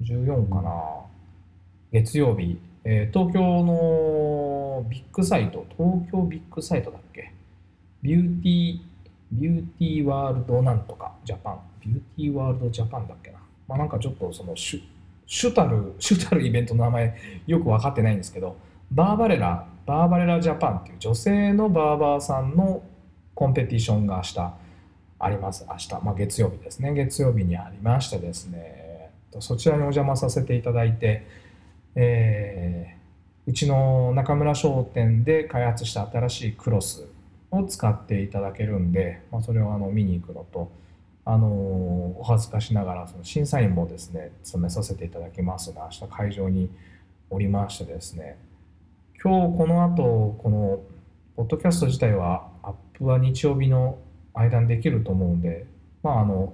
[0.00, 1.01] ?14?14 かな。
[1.92, 7.34] 月曜日、えー、東京のビッグサイト、東京ビッグサイトだっけ？
[8.00, 8.80] ビューティー、
[9.30, 11.60] ビューティーワールドなんとかジャパン。
[11.84, 13.40] ビューティーワールドジャパンだっけな？
[13.68, 14.80] まあなんかちょっとそのシュ、
[15.26, 17.14] シュタル、 シュタルイベントの名前
[17.46, 18.56] よく分かってないんですけど、
[18.90, 22.82] バーバレラ、バーバレラジャパンっていう女性のバーバーさんの
[23.34, 24.54] コンペティションが明日
[25.18, 25.66] あります。
[25.68, 26.94] 明日、まあ月曜日ですね。
[26.94, 31.41] 月曜日にありましてですね、そちらにお邪魔させていただいて、
[31.94, 37.06] えー、うちの中村商店で開発した新しいクロス
[37.50, 40.72] を使っていただけるんで、まあ、それをあの見に行くのと、
[41.24, 41.46] あの、
[42.18, 46.70] お恥ずかしながらその審査員もですね務めさせていただきますが明日会場に
[47.30, 48.38] おりましてですね
[49.22, 50.80] 今日この後この
[51.36, 53.98] ポッドキャスト自体はアップは日曜日の
[54.34, 55.66] 間にできると思うんで
[56.02, 56.52] まああの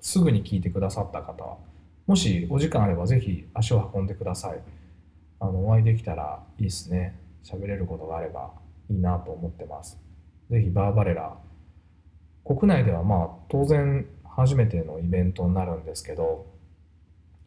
[0.00, 1.56] すぐに聞いてくださった方は
[2.06, 4.60] もしお時間あればぜひ足を運んでください。
[5.40, 7.18] あの、お会いできたらいいですね。
[7.42, 8.52] 喋れることがあれば
[8.90, 9.98] いいなと思ってます。
[10.50, 11.36] ぜひバーバレラ。
[12.44, 16.46] 国内ではまあ当然初めてのイベントになるんですけど、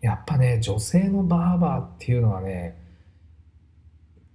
[0.01, 2.77] やっぱね、女性のバーバーっていうのはね、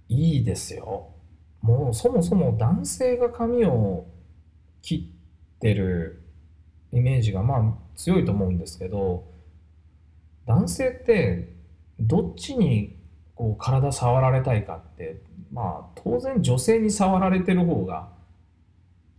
[0.09, 1.09] いいですよ。
[1.61, 4.05] もうそもそも男性が髪を
[4.81, 5.09] 切
[5.57, 6.21] ってる
[6.91, 9.23] イメージがまあ強いと思うんですけど、
[10.45, 11.53] 男性って
[11.99, 12.95] どっちに
[13.35, 18.09] こう体触られたいかってまあ当然女性に触られてる方が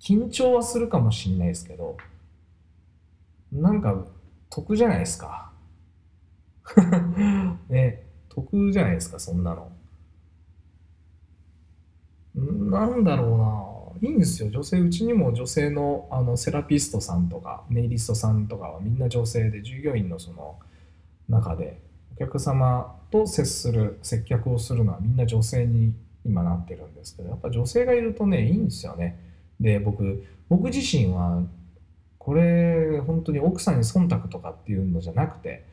[0.00, 1.96] 緊張はするかもしんないですけど
[3.52, 4.04] なんか
[4.50, 5.52] 得じゃないですか。
[7.68, 9.70] ね得じゃないですかそんなの。
[12.34, 14.08] なんだろうな。
[14.08, 14.50] いいんですよ。
[14.50, 20.56] 女性うちにも女性のあのセラピストさんとかネイリストさんとかはみんな女性で従業員のその
[21.28, 21.80] 中で
[22.16, 29.18] お客様と接する接客をするのはみんな女性に今なってるんですけどやっぱ女性がいるとねいいんですよね。
[29.60, 31.42] で僕僕自身は
[32.18, 35.64] これ本当に奥さんに忖度とかっていうのじゃなくて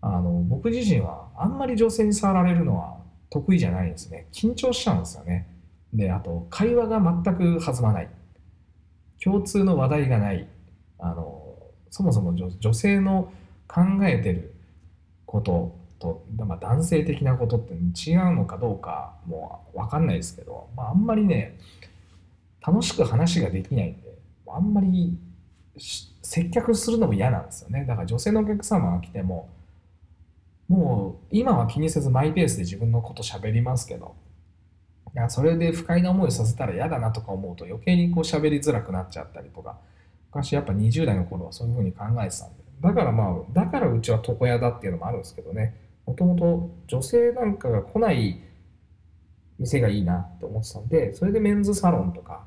[0.00, 2.98] あの僕自身はあんまり女性に触られるのは
[3.30, 4.26] 得意じゃないんですね。
[4.32, 5.46] 緊張しちゃうんですよね。
[5.92, 8.08] であと会話が全く弾まない。
[9.22, 10.48] 共通の話題がない。
[10.98, 11.56] あの
[11.90, 13.32] そもそも女性の
[13.68, 14.49] 考えてる
[15.30, 21.56] ことと、まあ、男性的なことって違うのかどうかもう分かんないですけど、まあ、あんまりね
[22.66, 25.16] 楽しく話ができないんであんまり
[25.76, 27.84] 接客するのも嫌なんですよね。
[27.86, 29.48] だから女性のお客様が来ても
[30.68, 34.16] もう今は気にせずマイペースで自分のこと喋りますけど
[35.14, 39.78] いやそれで不快な思いさせたら嫌だなとか思うと余計にこう喋りづらくなっちゃったりとか
[40.32, 45.76] 昔やっぱ20代の頃はそういうふうに考えてたんでだからまあだからうちは床屋だっていうのもあるんですけどね。
[46.06, 48.40] もともと女性なんかが来ない
[49.58, 52.44] 店がいいなって思ってたんでそれでメンズサロンとか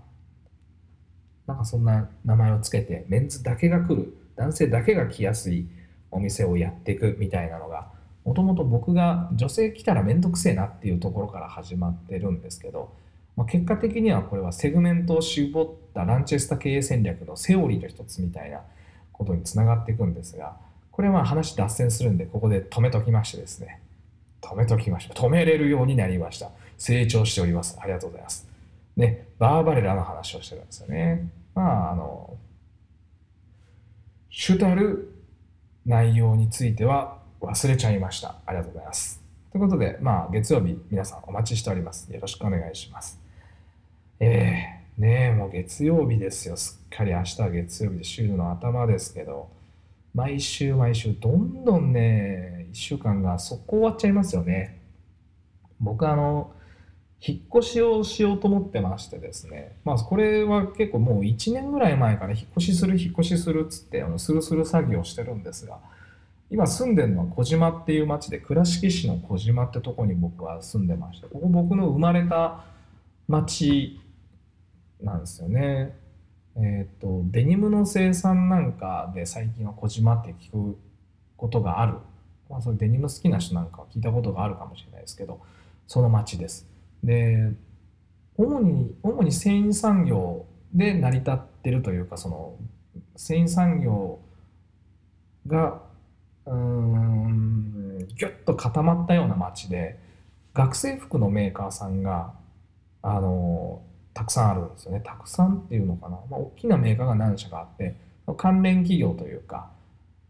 [1.47, 5.67] なんかそんな名前をつけてメンズだけが来る男性だけが来やすい
[6.11, 7.87] お店をやっていくみたいなのが
[8.25, 12.93] もともと僕が女性来たらめんどくせえなっていうところから始まってるんですけど、
[13.35, 18.61] まあ、結果的にはこれはセグメントを絞ったランチェスタ経営戦略のセオリーの一つみたいな
[19.13, 20.57] ことにつながっていくんですが
[20.91, 23.79] これは話脱線するんでここで止めときましてですね
[24.41, 28.47] 止めときました止めれるようになりました成長しておりますありがとうございます
[28.97, 32.35] ねバーバレラの話をしてるんですよねまああの
[34.29, 35.13] 主たる
[35.85, 38.35] 内容については忘れちゃいました。
[38.45, 39.21] ありがとうございます。
[39.51, 42.11] ということで、まあ、月曜日、皆さんお待ちしております。
[42.11, 43.19] よろしくお願いします。
[44.19, 46.55] えー、ねえ、もう月曜日ですよ。
[46.55, 49.49] すっかり明日は月曜日で週の頭ですけど、
[50.13, 54.81] 毎週毎週、どんどんね、1週間が速攻終わっちゃいますよね。
[55.79, 56.53] 僕、あの、
[57.25, 65.79] 引っ越しをしようと思ってましてですね、まあ、これは結構もう1年ぐらい前から引っ越しする、引っ越しするっつって、あのスルスル作業してるんですが、
[66.51, 72.63] 今住んでるのは小島っていう町で倉敷市の小島ってとこに僕は住んでましてここ僕の生まれた
[73.27, 73.99] 町
[75.03, 75.95] なんですよね。
[76.55, 80.77] えっ、ー、とデニムの生産なんかで最近は小島って聞く
[81.35, 81.93] ことがある、
[82.49, 85.41] まあ、それデニム好きな人なんかは聞いたことがあるかもしれないですけど
[85.87, 86.67] その町です。
[87.03, 87.51] で
[88.37, 92.55] 主に主に繊維産業で成り立ってるというかその
[93.15, 94.19] 繊維産業
[95.47, 95.81] が
[96.45, 99.99] うんギュッと固まったような街で
[100.53, 102.33] 学生服のメーカーさんが
[103.01, 103.81] あの
[104.13, 105.01] たくさんあるんですよね。
[105.03, 107.95] たくさんっていうのかな、まあ、大きなメーカーが何社かあって
[108.37, 109.69] 関連企業というか、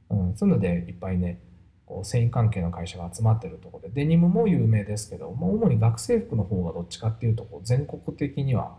[0.10, 1.40] うん、そういうのでいっぱいね
[1.86, 8.76] こう繊維関係の会社が集まってるとこでデニムも有名ですけど、まあ、主に学生服の方がどっちかっていうとこう全国的には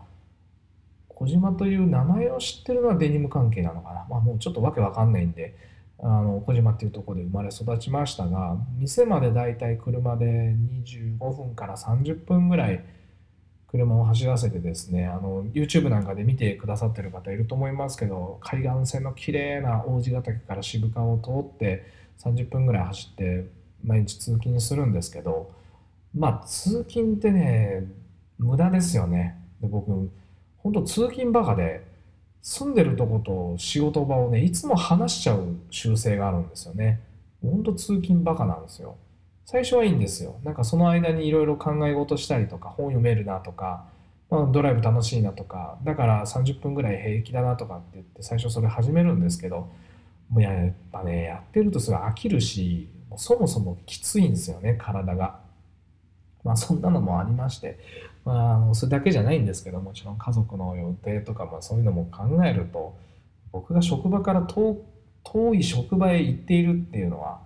[1.07, 5.55] 小島という名前を知ってるのはデニム関係なのかな、まあ、もうちょっとわけわかんないんで
[5.99, 10.25] あの小島っていうとこで生まれ育ちましたが店までだいたい車で
[10.83, 12.83] 25分から30分ぐらい
[13.75, 21.85] 車を走らせてですねあの YouTube なんかで見てくださってる方いると思いますけど海岸線の綺麗な王子ヶ岳から渋川を通って
[22.19, 23.45] 30分ぐらい走って
[23.83, 25.51] 毎日通勤するんですけど
[26.13, 27.85] まあ通勤ってね
[28.37, 29.37] 無駄ですよね。
[29.61, 29.91] で僕
[30.57, 31.85] 本当通勤バカで
[32.41, 37.01] 住んでるとこと仕事場をねいつも話しちゃう習性があるんですよね。
[37.41, 38.95] ほんと通勤バカなんですよ。
[39.45, 40.39] 最初はいいんですよ。
[40.43, 43.85] なんかその間にいろいろ考え事したりとか本読めるなとか、
[44.29, 49.69] まあ、ドライブ楽しいなとかだから30分ぐらい平気だなとかって言って最初それ始めるんですけど
[50.29, 55.39] もうやっぱねやってるとすごい飽きるしそもそもきついんですよね体が。
[56.43, 57.79] まあそんなのもありまして
[58.25, 62.95] まあ、それだけじゃないんですけどもちろん家族の予定とか、まあ、そういうのも考えると
[63.51, 64.83] 僕が職場から遠
[65.53, 67.39] い職場へ行っているっていうのは、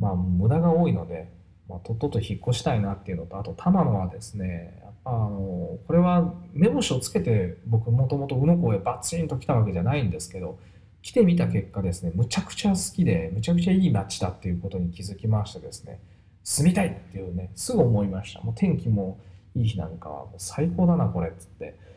[0.00, 1.30] まあ、無駄が多いので、
[1.68, 10.58] まあ、とっとと引っ越したいなっていうのとあと玉野はですねあのこれは目星をつけて僕もともと宇野港へバチンと来たわけじゃないんですけど
[11.02, 16.00] 来てみた結果ですねむちゃくちゃ好きでむちゃくちゃいい街だっていうことに気づきましてですね
[16.42, 18.40] 住みたいっていうねすぐ思いました。
[18.40, 19.18] もう天気も
[19.54, 21.90] いい日なんかはもう最高だなこれっつって。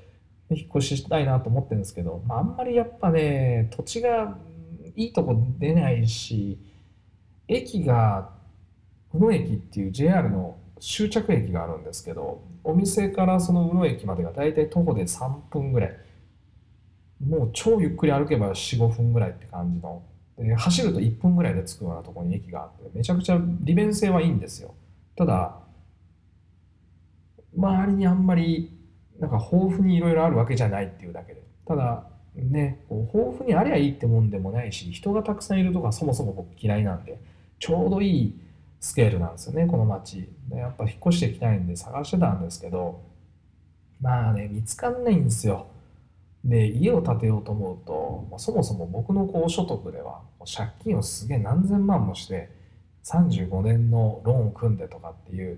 [0.49, 4.37] 引っ越ししたいなと思ってるんですけど、まあ、あんまりやっぱね土地が
[4.95, 6.59] いいとこ出ないし
[7.47, 8.29] 駅が
[9.13, 15.97] 宇野駅っていう JR の終着駅があるんですけどお店からその宇野駅までがだいたい徒歩で3分ぐらい。
[17.25, 20.03] もう超ゆっくり歩けば45分ぐらいって感じの。
[20.37, 24.73] で走ると1分ぐらいで着くようなところに駅があってめちゃくちゃ利便性はいいんですよ。
[25.15, 25.59] ただ
[27.55, 28.75] 周りにあんまり
[29.19, 31.43] なんか豊富にいろいろあるわけじゃないっていうだけで。
[31.65, 32.03] ただ
[32.35, 37.19] ね豊富にありゃいいってもんでもないし人がたくさんいるとかそもそも僕嫌いなんで。
[37.63, 38.39] ちょうどいい
[38.81, 40.27] スケールなんですよねこの街。
[40.49, 42.99] でやっぱ引っ越していきたいんで探してたんですけど
[44.01, 45.67] まあね見つかんないんですよ。
[46.43, 52.49] で家を建てようと思うとそもそも僕のこう所得では借金をすげえ何千万もして
[53.05, 55.57] 35年のローンを組んでとかっていう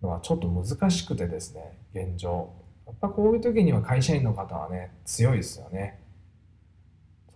[0.00, 2.48] のはちょっと難しくてですね現状。
[2.86, 5.98] やっぱこういう時には会社員の方はね強いですよね。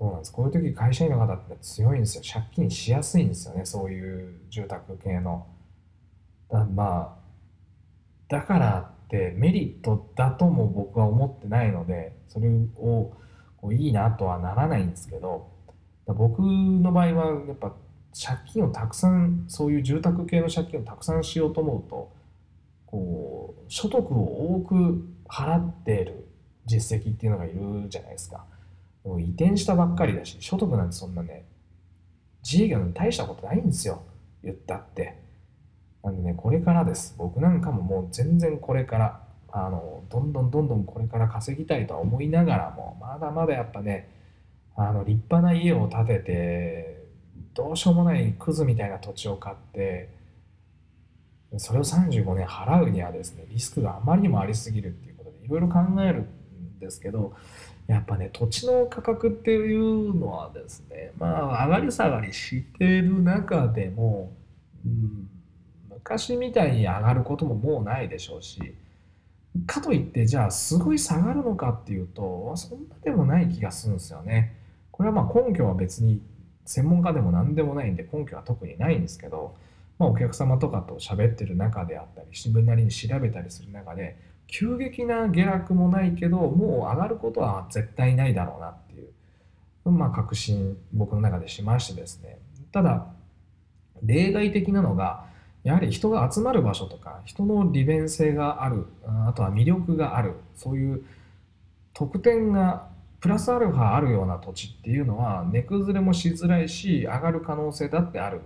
[0.01, 0.33] そうなんです。
[0.33, 2.23] こういう時会社員の方って強いんですよ。
[2.27, 3.67] 借金しやすいんですよね。
[3.67, 5.47] そういう住宅系の。
[6.49, 7.21] だまあ
[8.29, 13.13] だからってメリットだとも僕は思ってないのでそれを
[13.59, 15.51] こういいなとはならないんですけど
[16.07, 17.75] 僕の場合はやっぱ
[18.19, 22.13] 借金をたくさんそういう住宅系の借金をたくさんしようと思うと
[22.87, 26.27] こう所得を多く払っている
[26.65, 28.47] 実績っていうのがいるじゃないですか。
[29.05, 31.45] もう移転したばっかりだし所得なんてそんなね
[32.43, 34.03] 自営業に大したことないんですよ
[34.43, 35.21] 言ったって。
[36.03, 39.21] なんでねこれからです僕なんかももう全然これから
[39.53, 44.09] あのどんどんどんどんこれから稼ぎたいとは思いながらもまだまだやっぱね
[44.77, 47.05] あの立派な家を建てて
[47.55, 50.09] どうしようもないクズみたいな土地を買って
[51.59, 57.35] それを35年払うにはですねリスクがあまりにもありすぎるっていうことでいろいろ考えるんですけど
[57.91, 64.33] やっぱね土地の価格っていうのはですねまあ上がり下がりしてる中でも、
[64.87, 65.29] うん、
[65.95, 68.77] 昔みたいに上がることももうないでしょうし
[69.67, 74.57] かといってじゃあすごい下がるのかっていうとそんなでもない気がするんですよね。
[74.93, 76.23] これはまあ根拠は別に
[76.67, 79.57] 専門家でも何でもないんで根拠は特にないんですけど、
[79.99, 84.17] まあ、お客様とかと喋ってる中であったり自分なりに調べたりする中で
[84.51, 92.39] 急激な下落もないけどもう上がることは絶対ないだろうなっていう、まあ、確信僕の中でしましてですね。
[92.73, 93.07] ただ
[94.03, 95.25] 例外的なのが
[95.63, 98.87] やはり人が集まる場所とか人の利便性がある
[99.27, 101.05] あとは魅力があるそういう
[101.93, 102.89] 特典が
[103.21, 108.41] プラスアルファあるような土地っていうのは値崩れもしづらいし上がる可能性だってある。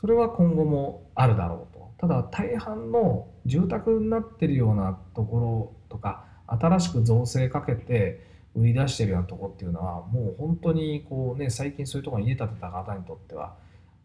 [0.00, 1.92] それは今後もあるだろうと。
[1.98, 13.54] ただ大半の住宅になってるようなところとか新しく造成かけて売り出してるようなとこっていうのはもう本当にこうね最近そういうところに家建てた方にとっては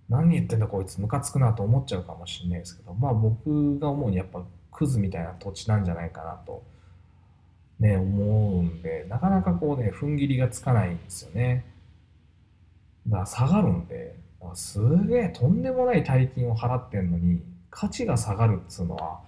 [0.09, 6.63] 何言ってんだこいつムカつくなと思っちゃうかもしれないですけどまあ僕が思うにやっぱクズみたいな土地なんじゃないかなと
[7.79, 11.65] ね思うんでなかなかこうね踏ん切りがつかないんですよね。
[13.07, 14.15] だから下がるんで
[14.53, 19.19] すげえとんでもない大金を払ってんのに価値が下がるっつうのは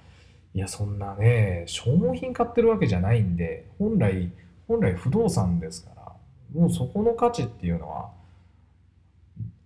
[0.54, 4.32] いやそんなね消耗品買ってるわけじゃないんで本来
[4.68, 6.14] 本来不動産ですから
[6.54, 8.10] もうそこの価値っていうのは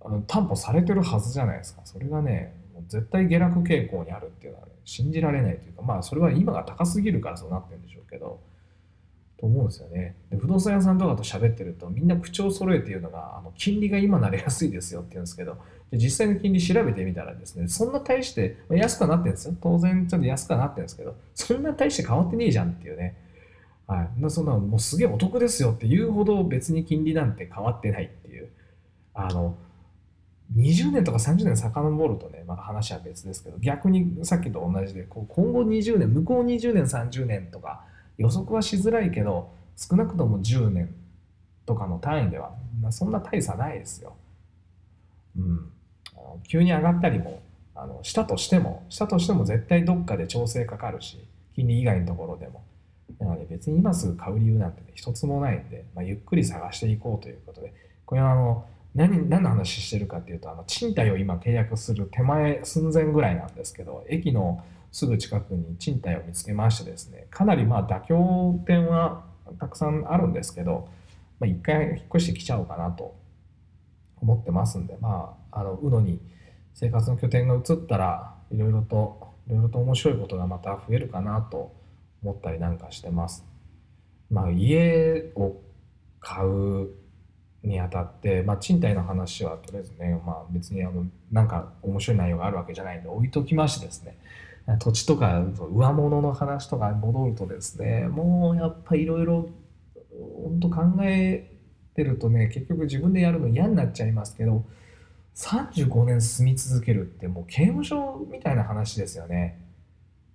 [0.04, 1.82] あの担保されてるはずじゃないですか。
[1.86, 8.40] それがね、もう絶対下落傾向にあるっていうのは、ね、信じられないというか、まあそれは今が高すぎるからそうなってるんでしょうけど、
[9.42, 10.16] と思うんですよね。
[10.30, 15.58] で不動産屋さんとかと喋ってると、みんな口調揃えて言うのが、あの金利が今なれやすいですよって言うんですけど、
[15.92, 19.56] 実際の金利調べてみたらですね、そんな大して、ま、安くなってるんですよ。
[19.60, 23.18] 当然ちょっと安くなってるんですけど、そんな大して変わってねえじゃんっていうね。
[23.88, 24.30] はい。
[24.30, 28.50] そんなもうすげえお得ですよって言うほど別に金利なんて変わってないっていう。
[29.16, 29.58] あの、
[30.56, 37.86] 20年とか30年遡るとね、また話は別ですけど、逆にさっきと同じで、こう今後20年、向こう20年、30年とか
[38.18, 40.94] 予測はしづらいけど、少なくとも10年
[41.66, 42.54] とかの単位では、
[42.90, 44.16] そんな大差ないですよ。
[45.38, 45.72] うん。
[46.48, 47.42] 急に上がったりも、
[47.76, 52.64] あのしたとしても、したとしても絶対どっかで調整かかるし、金利以外のところでも。
[53.20, 57.74] なので別に今すぐ買う理由なんて、ね、一つもないんで、まあ、ゆっくり探していこうということで、
[58.06, 69.24] これはあの、何何の話してるかっていうとあの賃貸を今契約する手前寸前ぐらいなんですけど駅のすぐ近くに賃貸を見つけましてですねかなりまあ妥協点は
[69.60, 70.90] たくさんあるんですけど、
[71.40, 73.16] まあ、一回引っ越してきちゃおうかなと
[74.22, 76.20] 思ってますんでまああのに
[76.74, 81.74] 生活の拠点が移ったらいろいろといろいろと面白いことがまた増えるかなと
[82.24, 83.46] 思ったりなんかしてます。
[84.30, 85.58] まあ、家を
[86.22, 86.90] 買う
[87.64, 94.18] にあたって、まあ、賃貸の話はとりあえずね、まあ、別にあのなんか面白い内容があるわけじゃないんで置いときましてですね
[94.80, 99.50] 土地とか上物の話とかに戻るとですねもうやっぱいろいろ
[100.44, 101.52] 本当考え
[101.96, 104.66] てるとね結局自分でやるの嫌になっちゃいますけど
[105.36, 109.60] 35年住み続けるってもう刑務所みたいな話ですよね。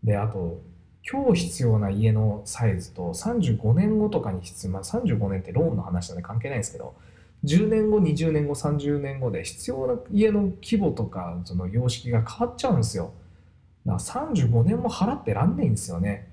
[0.03, 0.63] であと
[1.09, 6.97] 今日必要な家のサイズと35年後とかに必要、まあ、35年ってローンの話なんで関係ないですけど
[7.45, 13.13] 10年後20年後30年後で必要な家の規模とかその様式が変わっちゃうんですよ
[13.87, 16.29] だから35年も払ってらんないんですよね。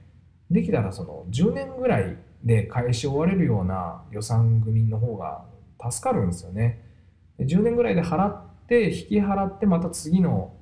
[0.49, 5.45] できたらその10年ぐらいで返し終われるような予算組の方が
[5.89, 6.83] 助かるんですよね。
[7.39, 10.53] 10年ぐらいで払って引き払ってまた次の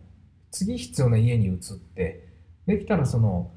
[0.51, 1.59] 次必要な家に移っ
[1.95, 2.27] て
[2.67, 3.51] できたらその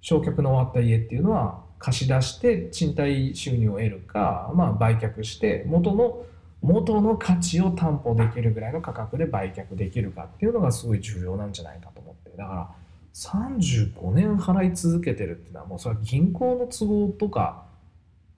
[0.00, 6.24] 焼却の終わった家っていうのは貸し出して賃貸収入を得るか、まあ、売却して元の
[6.62, 12.70] 元の価値を担保できるぐらいの価格で売却できるかっていうのがすごい重要なんじゃないかと思ってだから
[13.14, 17.64] 35年払い続けてるっていうのはもうそれは銀行の都合とか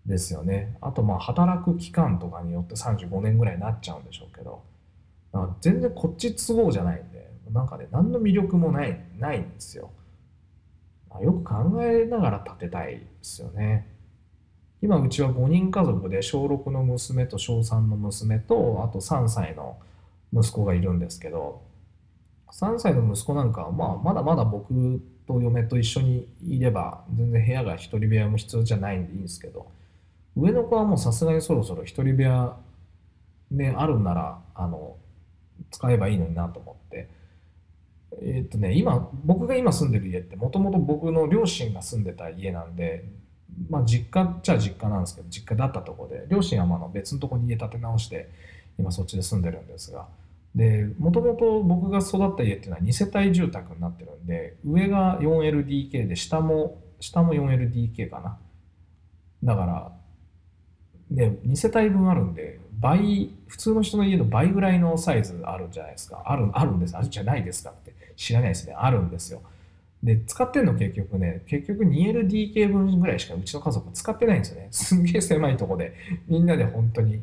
[0.06, 0.76] ですよね。
[0.80, 4.62] あとまあ働く期間とかによって35年ぐらいになっちゃうんでしょうけど。
[5.60, 9.90] 全然こっち都合じゃないんでなんかね何の魅力もないないんですよ。
[11.20, 13.86] よく考えながら建てたいですよね。
[14.80, 19.76] 今うちは5人家族で小6の娘と小3の娘とあと3歳の
[20.32, 21.67] 息子がいるんですけど。
[22.52, 24.72] 3歳の息子なんかは、まあ、まだまだ僕
[25.26, 29.70] と嫁と一緒にいれば全然部屋が一人部屋も必要じゃないんでいいんですけど
[30.36, 32.56] 上の子はもうさすがにそろそろ一人部屋
[33.50, 34.96] ねあるんならあの
[35.70, 37.08] 使えばいいのになと思って。
[38.22, 43.04] えっとね、今、僕が今住んでる家って、もともと僕の両親が住んでた家なんで、
[43.68, 48.30] まあ、実家っちゃ実家なんですけど、実家だったとこで、両親はまあ別のとこに家建て直して、
[48.78, 50.06] 今そっちで住んでるんですが、
[50.58, 58.38] で、もともと僕が育った家っていうのは2世帯住宅になってるんで、上が 4LDK で、下も、下も 4LDK かな。
[59.44, 59.92] だから、
[61.12, 66.24] で、2世帯分あるんで、倍、普通の人の家の倍ぐらいのサイズあるんじゃないですか。
[66.26, 66.96] ある、あるんです。
[66.96, 67.94] あるじゃないですかって。
[68.16, 68.74] 知らないですね。
[68.76, 69.40] あるんですよ。
[70.02, 74.68] で、使ってるの結局ね、結局 2LDK 分ぐらいしかうちの家族使ってないんですよね。
[74.72, 75.94] すんげえ狭いとこで、
[76.26, 77.22] みんなで本当に、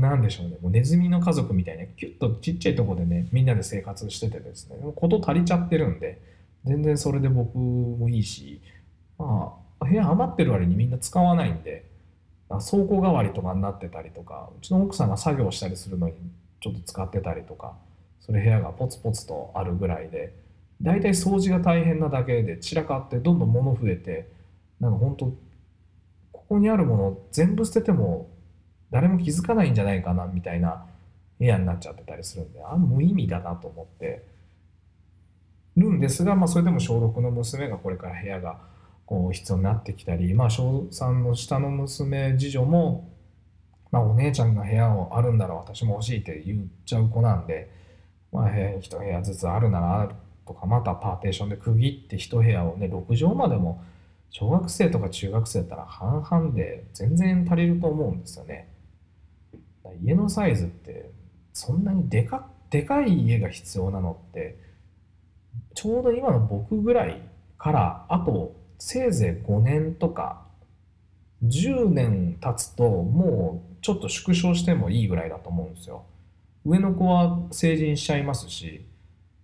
[0.00, 6.20] なんでしょうね、もうネズミの家族みたいな、キュッとちっちゃいとこでね、みんなで生活しててですね、こと足りちゃってるんで、
[6.64, 8.60] 全然それで僕もいいし、
[9.18, 11.84] まあ、部屋余ってる割にみんな使わないんで、
[12.48, 16.14] 倉庫代わりとかになってたりとか、うちの奥さんが作業したりするのに
[16.60, 17.74] ちょっと使ってたりとか、
[18.20, 20.32] それ部屋がポツポツとあるぐらいで
[20.80, 24.28] 大体掃除が大変なだけで散らかってどんどん物増えて
[24.80, 25.26] なんか本当
[26.32, 28.28] ここにあるもの全部捨てても
[28.92, 30.86] 誰も気づかないんじゃないかなみたいな
[31.38, 34.24] 部屋になっちゃってたりするんであ無意味だなと思って
[35.76, 38.60] るんですが、まあ、それでも小6の娘がこれから部屋が
[39.06, 43.10] こう必要になってきたり、まあ、小3の下の娘次女も、
[43.90, 47.82] まあ、お姉ちゃんが部屋をあるんだろう私も欲しいって言っちゃう子なんで。
[48.32, 50.14] まあ、1部屋ずつあるならある
[50.46, 53.84] とかまたパーテーションで区切って1部屋をね6畳までも
[54.30, 58.71] 小学生とか中学生だったら半々で全然足りると思うんですよね。
[60.02, 61.10] 家のサイズって
[61.52, 64.58] そんなにでかでかい家が必要なのって
[65.74, 67.22] ちょうど今の僕ぐらい
[67.58, 70.42] からあとせいぜい5年とか
[71.44, 76.04] 10年経つともうちょっと縮小してもいいぐらいだと思うんですよ。
[76.64, 78.86] 上の子は成人しちゃいますし、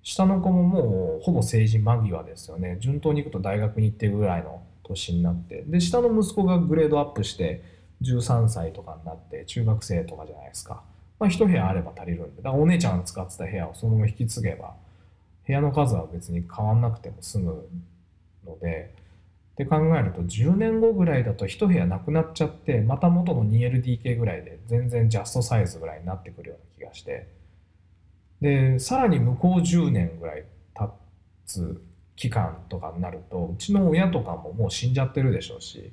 [0.03, 2.79] 下の子ももうほぼ成人間際ですよね。
[2.81, 5.65] 順当に行くと大学に行ってるぐらいの年になって。
[5.67, 7.63] で、下の息子がグレードアップして
[8.03, 10.83] 13歳とかになって中学生とかじゃないですか。
[11.19, 12.43] まあ一部屋あれば足りるんで。
[12.43, 14.75] だからお姉ちゃんが使ってた部屋をそのまま引き継げば、
[15.47, 17.67] 部屋の数は別に変わんなくても済む
[18.47, 18.95] ので、
[19.55, 27.27] って考えると10年後ぐらいだと1部屋なくなっちゃってまた元の 2LDK ぐらいで全然ジャストサイズぐらいになってくるような気がして
[28.41, 30.45] でさらに向こう10年ぐらい
[30.75, 30.93] 経
[31.45, 31.83] つ
[32.15, 35.91] 期間とかになるとうちの親とかももう死んじゃってるでしょうし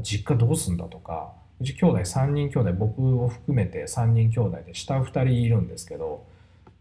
[0.00, 6.24] 実家どうすんだとかうち兄弟3人兄弟僕を含めて3人兄弟で下2人いるんですけど、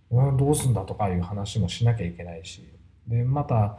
[0.09, 2.63] うん、どうすんだとかいう話もしなきゃいけないし
[3.07, 3.77] でまた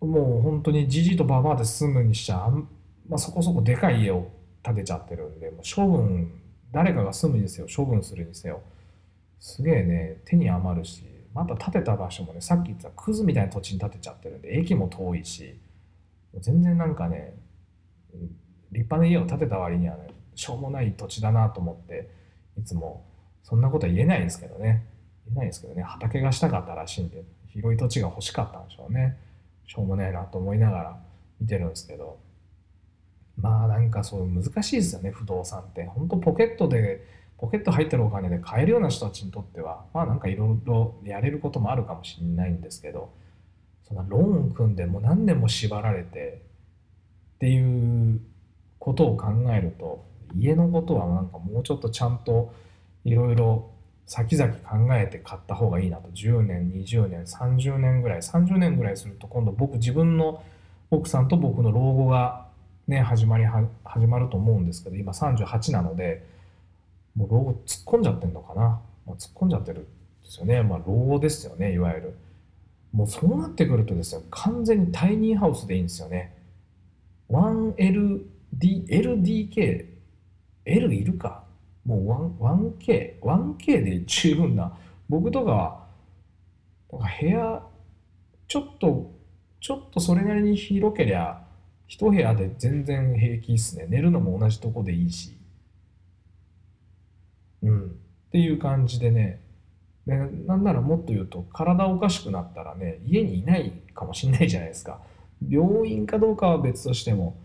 [0.00, 2.68] もう本当にじじとばばで住むにしちゃあん、
[3.08, 4.30] まあ、そこそこでかい家を
[4.62, 6.30] 建てちゃってるんで、もう処分、
[6.72, 8.62] 誰かが住むにせよ、処分するにせよ、
[9.38, 11.04] すげえね、手に余るし、
[11.34, 15.58] また建てた場所もね、さっき言ったクズみたいな土地に建てちゃってるんで、駅も遠いし、
[16.38, 17.34] 全然なんかね、
[18.72, 22.10] 立派な家を建てた割にはね、しょうもない土地だなと思って、
[22.58, 23.04] いつも、
[23.42, 24.86] そんなことは言えないんですけどね。
[25.26, 29.16] 言えないですけどね、畑がしたかったらしいんで、広い土地が欲しかったんでしょうね。
[29.70, 31.00] しょうもねえなと思いながら
[31.40, 32.18] 見てるんですけど
[33.36, 37.06] まあなんかそう難しいですよね不動産って本当ポケットで
[37.38, 43.12] ポケット入ってるお金で買えるような人たちにとってはまあなんかいろいろやれることもあるかもしれないんですけど
[43.86, 46.42] そんなローン組んでもう何年も縛られて
[47.36, 48.20] っていう
[48.80, 50.04] ことを考えると
[50.34, 52.52] 家のことはなんかもうちょっとちゃんと
[53.04, 53.70] いろいろ
[54.06, 56.08] 先々考えて買った方がいいなと。
[56.08, 60.42] 10年20年30年ぐらい30年ぐらいすると今度僕自分の
[60.90, 62.48] 奥さんと僕の老後が
[62.88, 63.44] ね始まり
[63.84, 66.26] 始まると思うんですけど今38なので
[67.14, 69.88] もう老後突っ込んじゃってんのかな、まあ、突っ込んじゃってるんで
[70.24, 70.62] すよね。
[70.62, 72.16] まあ老後ですよねいわゆる。
[72.92, 76.36] もうそうなってくるとですね完全にタイニーハウスでいいんですよね。
[77.30, 78.22] 1L
[78.52, 79.86] D、LDK、
[80.64, 81.44] L いるか？
[81.84, 84.76] もう 1K、1K で十分な。
[85.08, 85.86] 僕とかは、
[86.92, 87.62] なんか部屋、
[88.46, 89.12] ちょっと、
[89.60, 91.42] ちょっとそれなりに広けりゃ、
[91.86, 93.86] 一部屋で全然平気っすね。
[93.88, 95.36] 寝るのも同じとこでいいし。
[97.62, 97.86] うん。
[97.86, 99.40] っていう感じでね。
[100.06, 105.00] でなんならもっと言うと、体おかしくなったらね、家にいないかもしんないじゃないですか。
[105.48, 107.36] 病院かどうかは別としても、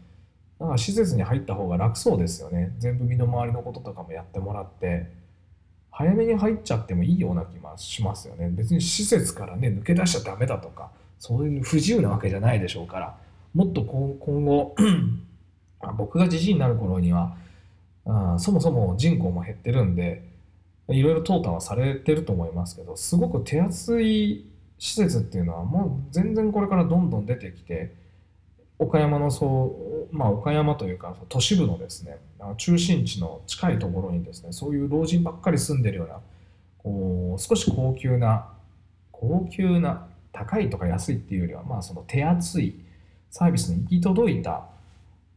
[0.60, 2.74] だから施設に入った方が楽そうですよね。
[2.80, 5.12] 全部身の回りのこととかもやってもらって、
[5.92, 8.50] 早めに入っちゃってもいいような気もしますよね。
[8.50, 13.18] 別に施設からね、抜け出しちゃダメだとか、そういう不自由なわけじゃないでしょうから、
[13.54, 14.76] もっと今後
[15.98, 17.36] 僕がじじいになる頃には
[18.06, 20.24] あ、そもそも人口も減ってるんで、
[20.90, 24.46] いろいろ淘汰はされてると思いますけど、すごく手厚い
[24.78, 27.94] 施設っていうのはもう全然これからどんどん出てきて、
[28.78, 32.18] 岡山のそう、まあ、岡山というか都市部のですね
[32.58, 36.20] 中心地の近いところにですねそういう老人ばっかり住んでるような
[36.78, 38.50] こう少し高級な
[39.12, 42.76] 高級な高いとか安いっていうよりはまあその手厚い
[43.30, 44.66] サービスに行き届いた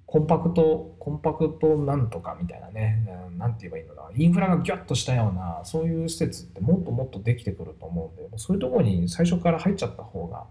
[0.05, 10.45] コンパクトコンパクトなんとかみたいなね何て言えばいいのかなインフラがギュッとしたようなそういう施設ってもっともっとできてくると思うんでそういうところに最初から入っちゃった方が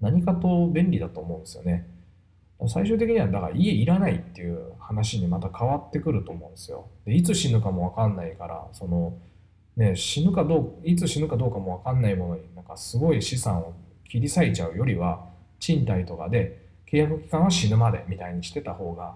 [0.00, 1.86] 何かと便利だと思うんですよね。
[2.68, 6.88] 最終的にはだから家いらないっていう話にまた変わってくると思うんですよ。
[7.06, 9.14] でいつ死ぬかもわかんないからその、
[9.76, 13.74] ね、死ぬかどういつ死ぬかどうかもわかんないものになんかすごい資産を
[14.08, 15.24] 切り裂いちゃうよりは
[15.58, 19.14] 賃貸とかで契約期間は死ぬまでみたいにしてた方が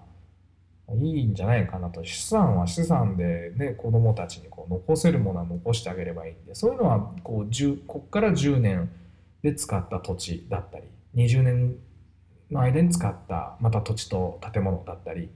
[0.92, 8.90] いいんじゃないかなと資産は資産で、ね、子供たちにこう残せるものは残してあげればいいんでそういうのはこうこっから10年
[9.42, 10.84] で使った土地だったり
[11.14, 11.76] 20年
[12.50, 15.28] の間に使ったまた土地と建物だったり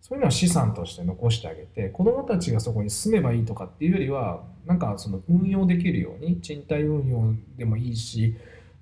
[0.00, 8.36] そういうのは資産として残してあげて子どもたちがそこに住めばいいとかっていうよりはなんかその運用できるように賃貸運用でもいいし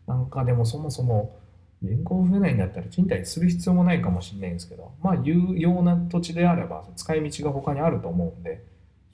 [0.06, 1.36] なんかでもそもそも
[1.80, 8.64] 人口増えないんだったら賃貸する必要もないかもしれないんですけどまあ有用な土地であれば使い道が他にあると思うんで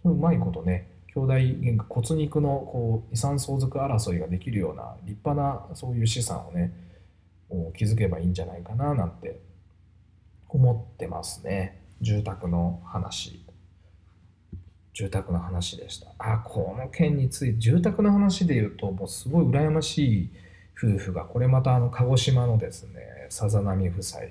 [0.02, 6.72] そううまいことね兄弟喧嘩骨肉のこう遺産相続争いができるような立派なそういう資産をね
[7.76, 9.40] 気づけばいいんじゃないかななんて
[10.48, 11.82] 思ってますね。
[12.00, 13.44] 住宅の話。
[14.92, 16.08] 住宅の話でした。
[16.18, 20.30] あこの件について住宅の話で言うともうすごい羨ましい
[20.76, 24.22] 夫婦がこれまたあの鹿児島のですねさざ波夫妻。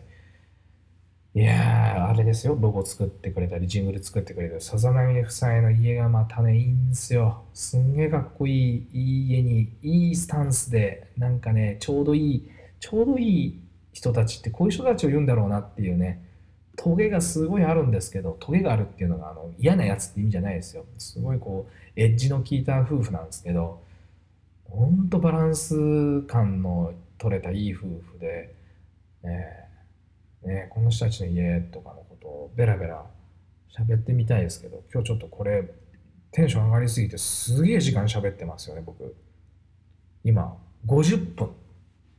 [1.36, 2.58] いやーあれですよ。
[2.60, 7.46] ロゴ作ってくれたりジングル作ってくれたりさざ波夫妻の家がまたねいいんですよ。
[7.54, 8.88] すんげえかっこいい。
[8.92, 12.50] いい家にいいスタンスでなんかねちょうどいい
[12.80, 13.60] ちょうどいい
[13.94, 16.24] 人たちってこういう人たちを言うんだろうなっていうね
[16.76, 20.86] トゲがすごいあるんですけどトゲがあるっていうのがあの嫌なやつって意味じゃないですよ。
[20.98, 23.82] すごいこうエッジの効いた夫婦なんですけど
[24.66, 28.54] ほんとバランス感の取れたいい夫婦で、
[29.24, 29.68] ね
[30.44, 33.04] ね、この人たちの家とかのことをベラベラ
[33.76, 35.68] 喋ってみたいですけど今日ちょっとこれ
[36.32, 39.16] テンション上がりすぎてすげえ時間喋ってますよね僕。
[40.24, 41.52] 今50分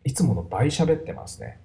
[0.08, 1.60] いつもの倍喋ってますね。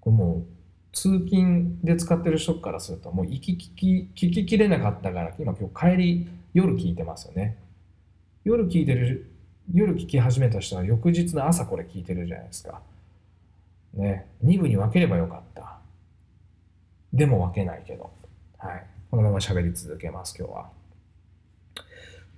[0.00, 0.44] これもう
[0.92, 7.58] 通勤で使ってる人からするともう聞き聞き聞ききれなかったから今今日帰り夜聞いてますよね。
[8.44, 9.28] 夜聞いてる
[9.72, 12.80] 夜聞き始めた人は翌日の朝これ聞いてるじゃないですか。
[13.92, 15.78] ね、2部に分ければよかった。
[17.12, 18.08] でも分けないけど。
[18.56, 18.86] はい。
[19.10, 20.70] このまま喋り続けます、今日は。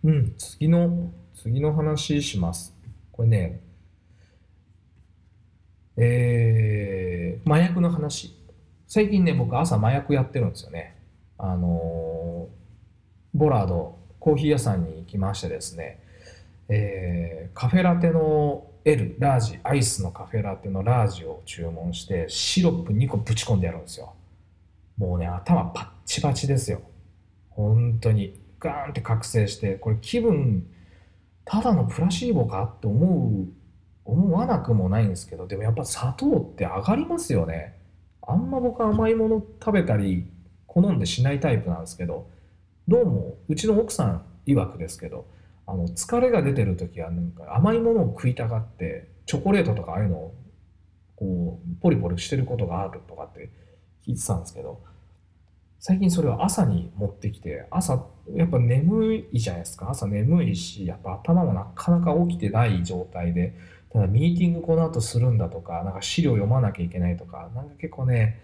[0.03, 2.75] うん、次の、次の話します。
[3.13, 3.61] これね、
[5.97, 8.37] えー、麻薬の話。
[8.87, 10.97] 最近ね、僕朝麻薬やってるんですよね。
[11.39, 16.01] あのー、ボラード、コーヒー屋さんに行きましてですね、
[16.69, 24.15] えー、カフェラテの L、ラージ、アイスのカフェラテのラージを注文して、シロップ2個ぶち込んでやるんですよ。
[24.99, 26.81] もうね、頭パッチパチですよ。
[27.51, 28.41] 本当に。
[28.59, 30.67] ガーンって覚醒して、これ気分、
[31.45, 33.66] ただのプラシーボかって思う
[34.07, 37.75] 思わなくもないんですけどでもやっぱ砂糖って上がりますよね。
[38.23, 40.27] あんま僕甘いもの食べたり
[40.67, 42.29] 好んでしないタイプなんですけど
[42.89, 45.27] どうもうちの奥さん曰くですけど
[45.67, 50.35] あの疲れが出てる時はなんか甘いものを食いたがってチョコレートとかああいうのを
[51.17, 53.51] こうポリポリしてることがあるとかって
[54.07, 54.81] 聞いてたんですけど
[55.79, 58.05] 最近それを朝に持ってきて朝
[58.35, 59.91] やっぱ眠いじゃないですか。
[59.91, 63.55] 朝眠いしやっぱ頭もなかなか起きてない状態で
[63.97, 68.43] ただミーティングこの後するんだとかなんか資料読まなきゃいけないとかなんか結構ね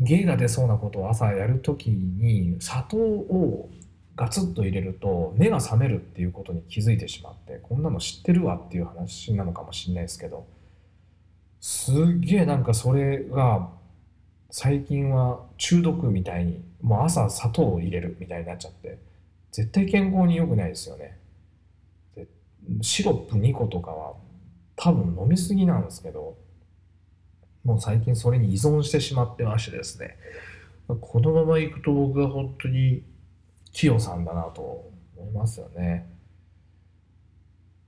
[0.00, 3.70] 芸が出そうなことを朝やるときに砂糖を
[4.16, 10.48] ガツッと入れると目が覚めるっていうことに気づいてしまってこんなの知ってるわっていう話なのかもしれないですけど
[11.60, 13.68] すっげえなんかそれが
[14.50, 18.98] 最近は中毒みたいにもう朝砂糖を入れるみたいになっちゃって
[19.52, 21.18] 絶対健康に良くないですよね。
[22.16, 22.26] で
[22.82, 24.25] シロップ2個とかは
[24.76, 26.36] 多分飲みすぎなんですけど
[27.64, 30.16] もう最近それに依存してしまってましてですね。
[31.00, 33.02] このままいくと僕は本当に
[33.72, 36.06] キヨさんだなと思いますよね。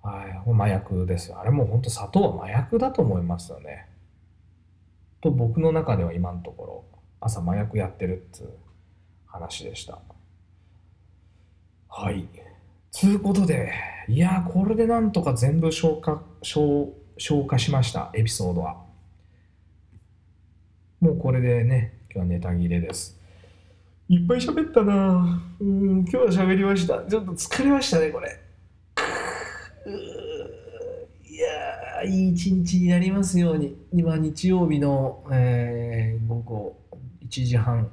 [0.02, 1.38] はい麻薬ですよ。
[1.38, 3.88] あれもう本当砂糖は麻薬だと思いますよね。
[5.20, 8.50] と僕の中では今のところ朝麻薬やってるっつう
[9.26, 10.00] 話でした。
[11.88, 12.26] はい。
[12.90, 13.72] つうことで
[14.08, 18.76] いやこれでなんとか全部消化消消化しましたエピソードは。
[21.00, 23.18] もうこれでね今日はネタ切れです。
[24.08, 25.42] いっぱい喋ったな。
[25.60, 27.02] うん今日は喋りました。
[27.02, 28.40] ちょっと疲れましたねこれ。
[31.28, 33.76] いやいい一日になりますように。
[33.92, 36.76] 今日曜日の、えー、午後
[37.26, 37.90] 1時半。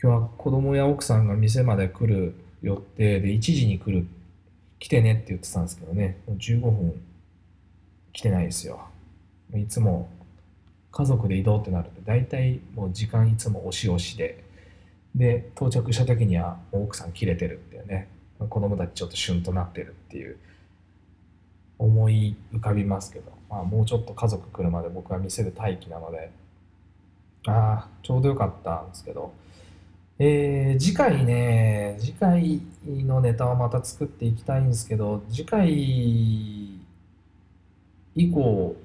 [0.00, 4.17] 今日は子供や奥さんが店まで来る予定で1時に来るって
[4.78, 6.18] 来てねって言ってたんですけどね。
[6.26, 7.02] もう15分
[8.12, 8.88] 来てないですよ。
[9.54, 10.08] いつも
[10.92, 14.44] 家族で移動ってなると大体もう時間いつも押し押しで。
[15.14, 18.08] で到着した時には奥さん切れてるっていうね。
[18.38, 20.36] 子供たちちょっとシュンとなってるっていう。
[21.78, 26.30] 思い浮かびますけど、まあ、もうちょっと家族来るまで僕は店で待機なので。
[27.46, 29.32] ああちょうどよかったんですけど。
[30.18, 35.70] えー、次回ね次回のネタをまた作っていきたいんですけど次回
[38.14, 38.76] 以降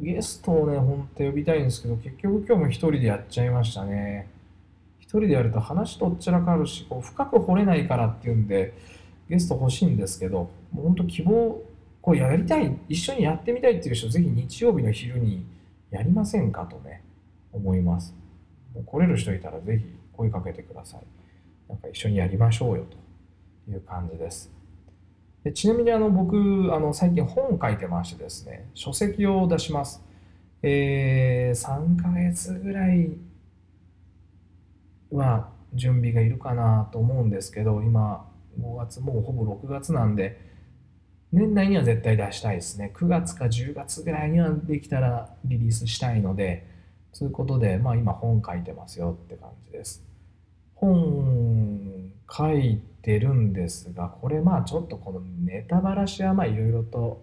[0.00, 4.28] ゲストをね、ほんと呼びたいんですけど、結局今日も一人でやっちゃいましたね。
[4.98, 8.72] 一人でやると話とっちらかるし、こう深く掘れないからっていうんで、
[9.28, 11.62] ゲスト欲しいんですけど、もうほんと希望、
[12.00, 15.44] こうやりたい、一緒にやってみたいっていう人、ぜひ日曜日の昼に
[15.90, 17.02] やりませんかとね、
[17.52, 18.14] 思います。
[18.74, 21.00] もう来れる人いたらぜひ声かけてください。
[21.68, 22.86] なんか一緒にやりましょうよ
[23.66, 24.60] という感じです。
[25.44, 26.36] でちなみにあの僕
[26.74, 30.02] あの最近本を書いてましてですね書籍を出します、
[30.62, 33.16] えー、3ヶ月ぐらい
[35.10, 38.28] は準備がいるかなと思うんですけど今
[38.60, 40.50] 5月もうほぼ6月なんで
[41.32, 46.66] 年内には絶対出したいですね9月か10月ぐらいにはできたらリリースしたいので
[47.18, 50.02] ということで、まあ、今本書いてますよって感じです
[50.74, 57.22] 本書いてるんですが、これまあちょっとこのネタばらしはまあいろいろと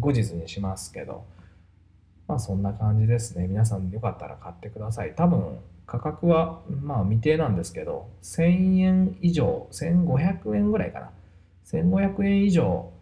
[0.00, 1.24] 後日にしますけど、
[2.26, 3.46] まあそんな感じですね。
[3.46, 5.14] 皆さんよかったら買ってください。
[5.14, 11.10] 多分価格はまあ未定なんですけど、1000円以上、1500円ぐらいかな。
[11.66, 12.92] 1500円以上、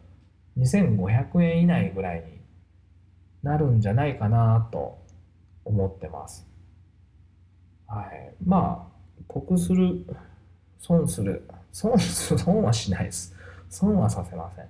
[0.58, 2.38] 2500円以内ぐらいに
[3.42, 4.98] なるんじゃないかなと
[5.68, 6.46] 思ってます。
[7.86, 8.34] はい。
[8.44, 10.06] まあ、得する、
[10.78, 13.34] 損する損、損はしないです。
[13.68, 14.64] 損はさせません。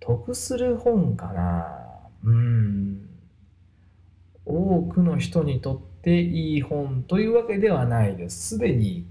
[0.00, 1.68] 得する本かな
[2.24, 3.08] うん。
[4.44, 8.56] 多くの人にとっていい本というわけではないです。
[8.56, 9.06] すでに、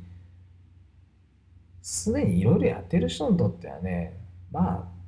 [1.81, 4.17] すでにいろいろやってる人にとってはね、
[4.51, 4.98] まあ、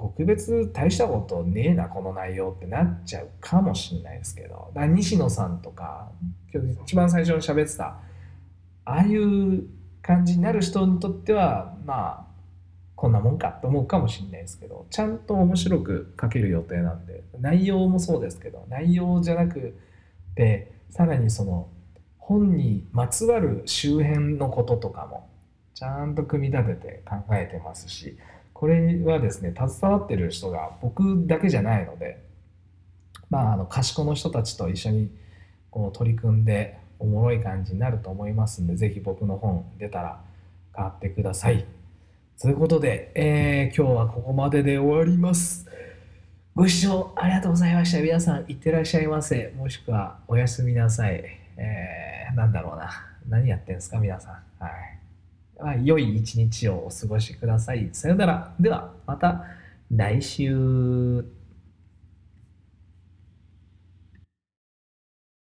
[0.00, 6.10] 特別大したことねえな、この内容ってなっちゃうかもしれないですけど、だ西野さんとか、
[6.52, 7.98] 今日一番最初に喋ってた、
[8.86, 9.64] ああいう
[10.02, 12.26] 感じになる人にとってはまあ
[12.96, 19.78] こんなもんかと思うかもしれないですけどちゃんと面白く書ける予定なんで内容もそうですけど内容じゃなく
[20.34, 21.68] てさらにその
[22.18, 25.30] 本にまつわる周辺のこととかも
[25.74, 28.18] ちゃんと組み立てて考えてますし
[28.60, 32.22] これはですね携わってる人が僕だけじゃないので
[33.30, 35.10] まああの賢の人たちと一緒に
[35.70, 40.20] こう取り組んでおもろい感じになると思いますんで是非僕の本出たら
[40.74, 41.64] 買ってください。
[42.38, 45.66] ということで、えー、今日はここまでで終わります。
[46.54, 48.02] ご視聴ありがとうございました。
[48.02, 49.54] 皆さん、いってらっしゃいませ。
[49.56, 51.24] もしくは、おやすみなさい。
[51.56, 52.90] えー、なんだろうな。
[53.28, 54.32] 何やってんすか、皆さん。
[54.58, 54.99] はい。
[55.62, 57.88] まあ、良い一日をお過ごしください。
[57.92, 58.54] さよなら。
[58.58, 59.44] では、また
[59.90, 61.39] 来週。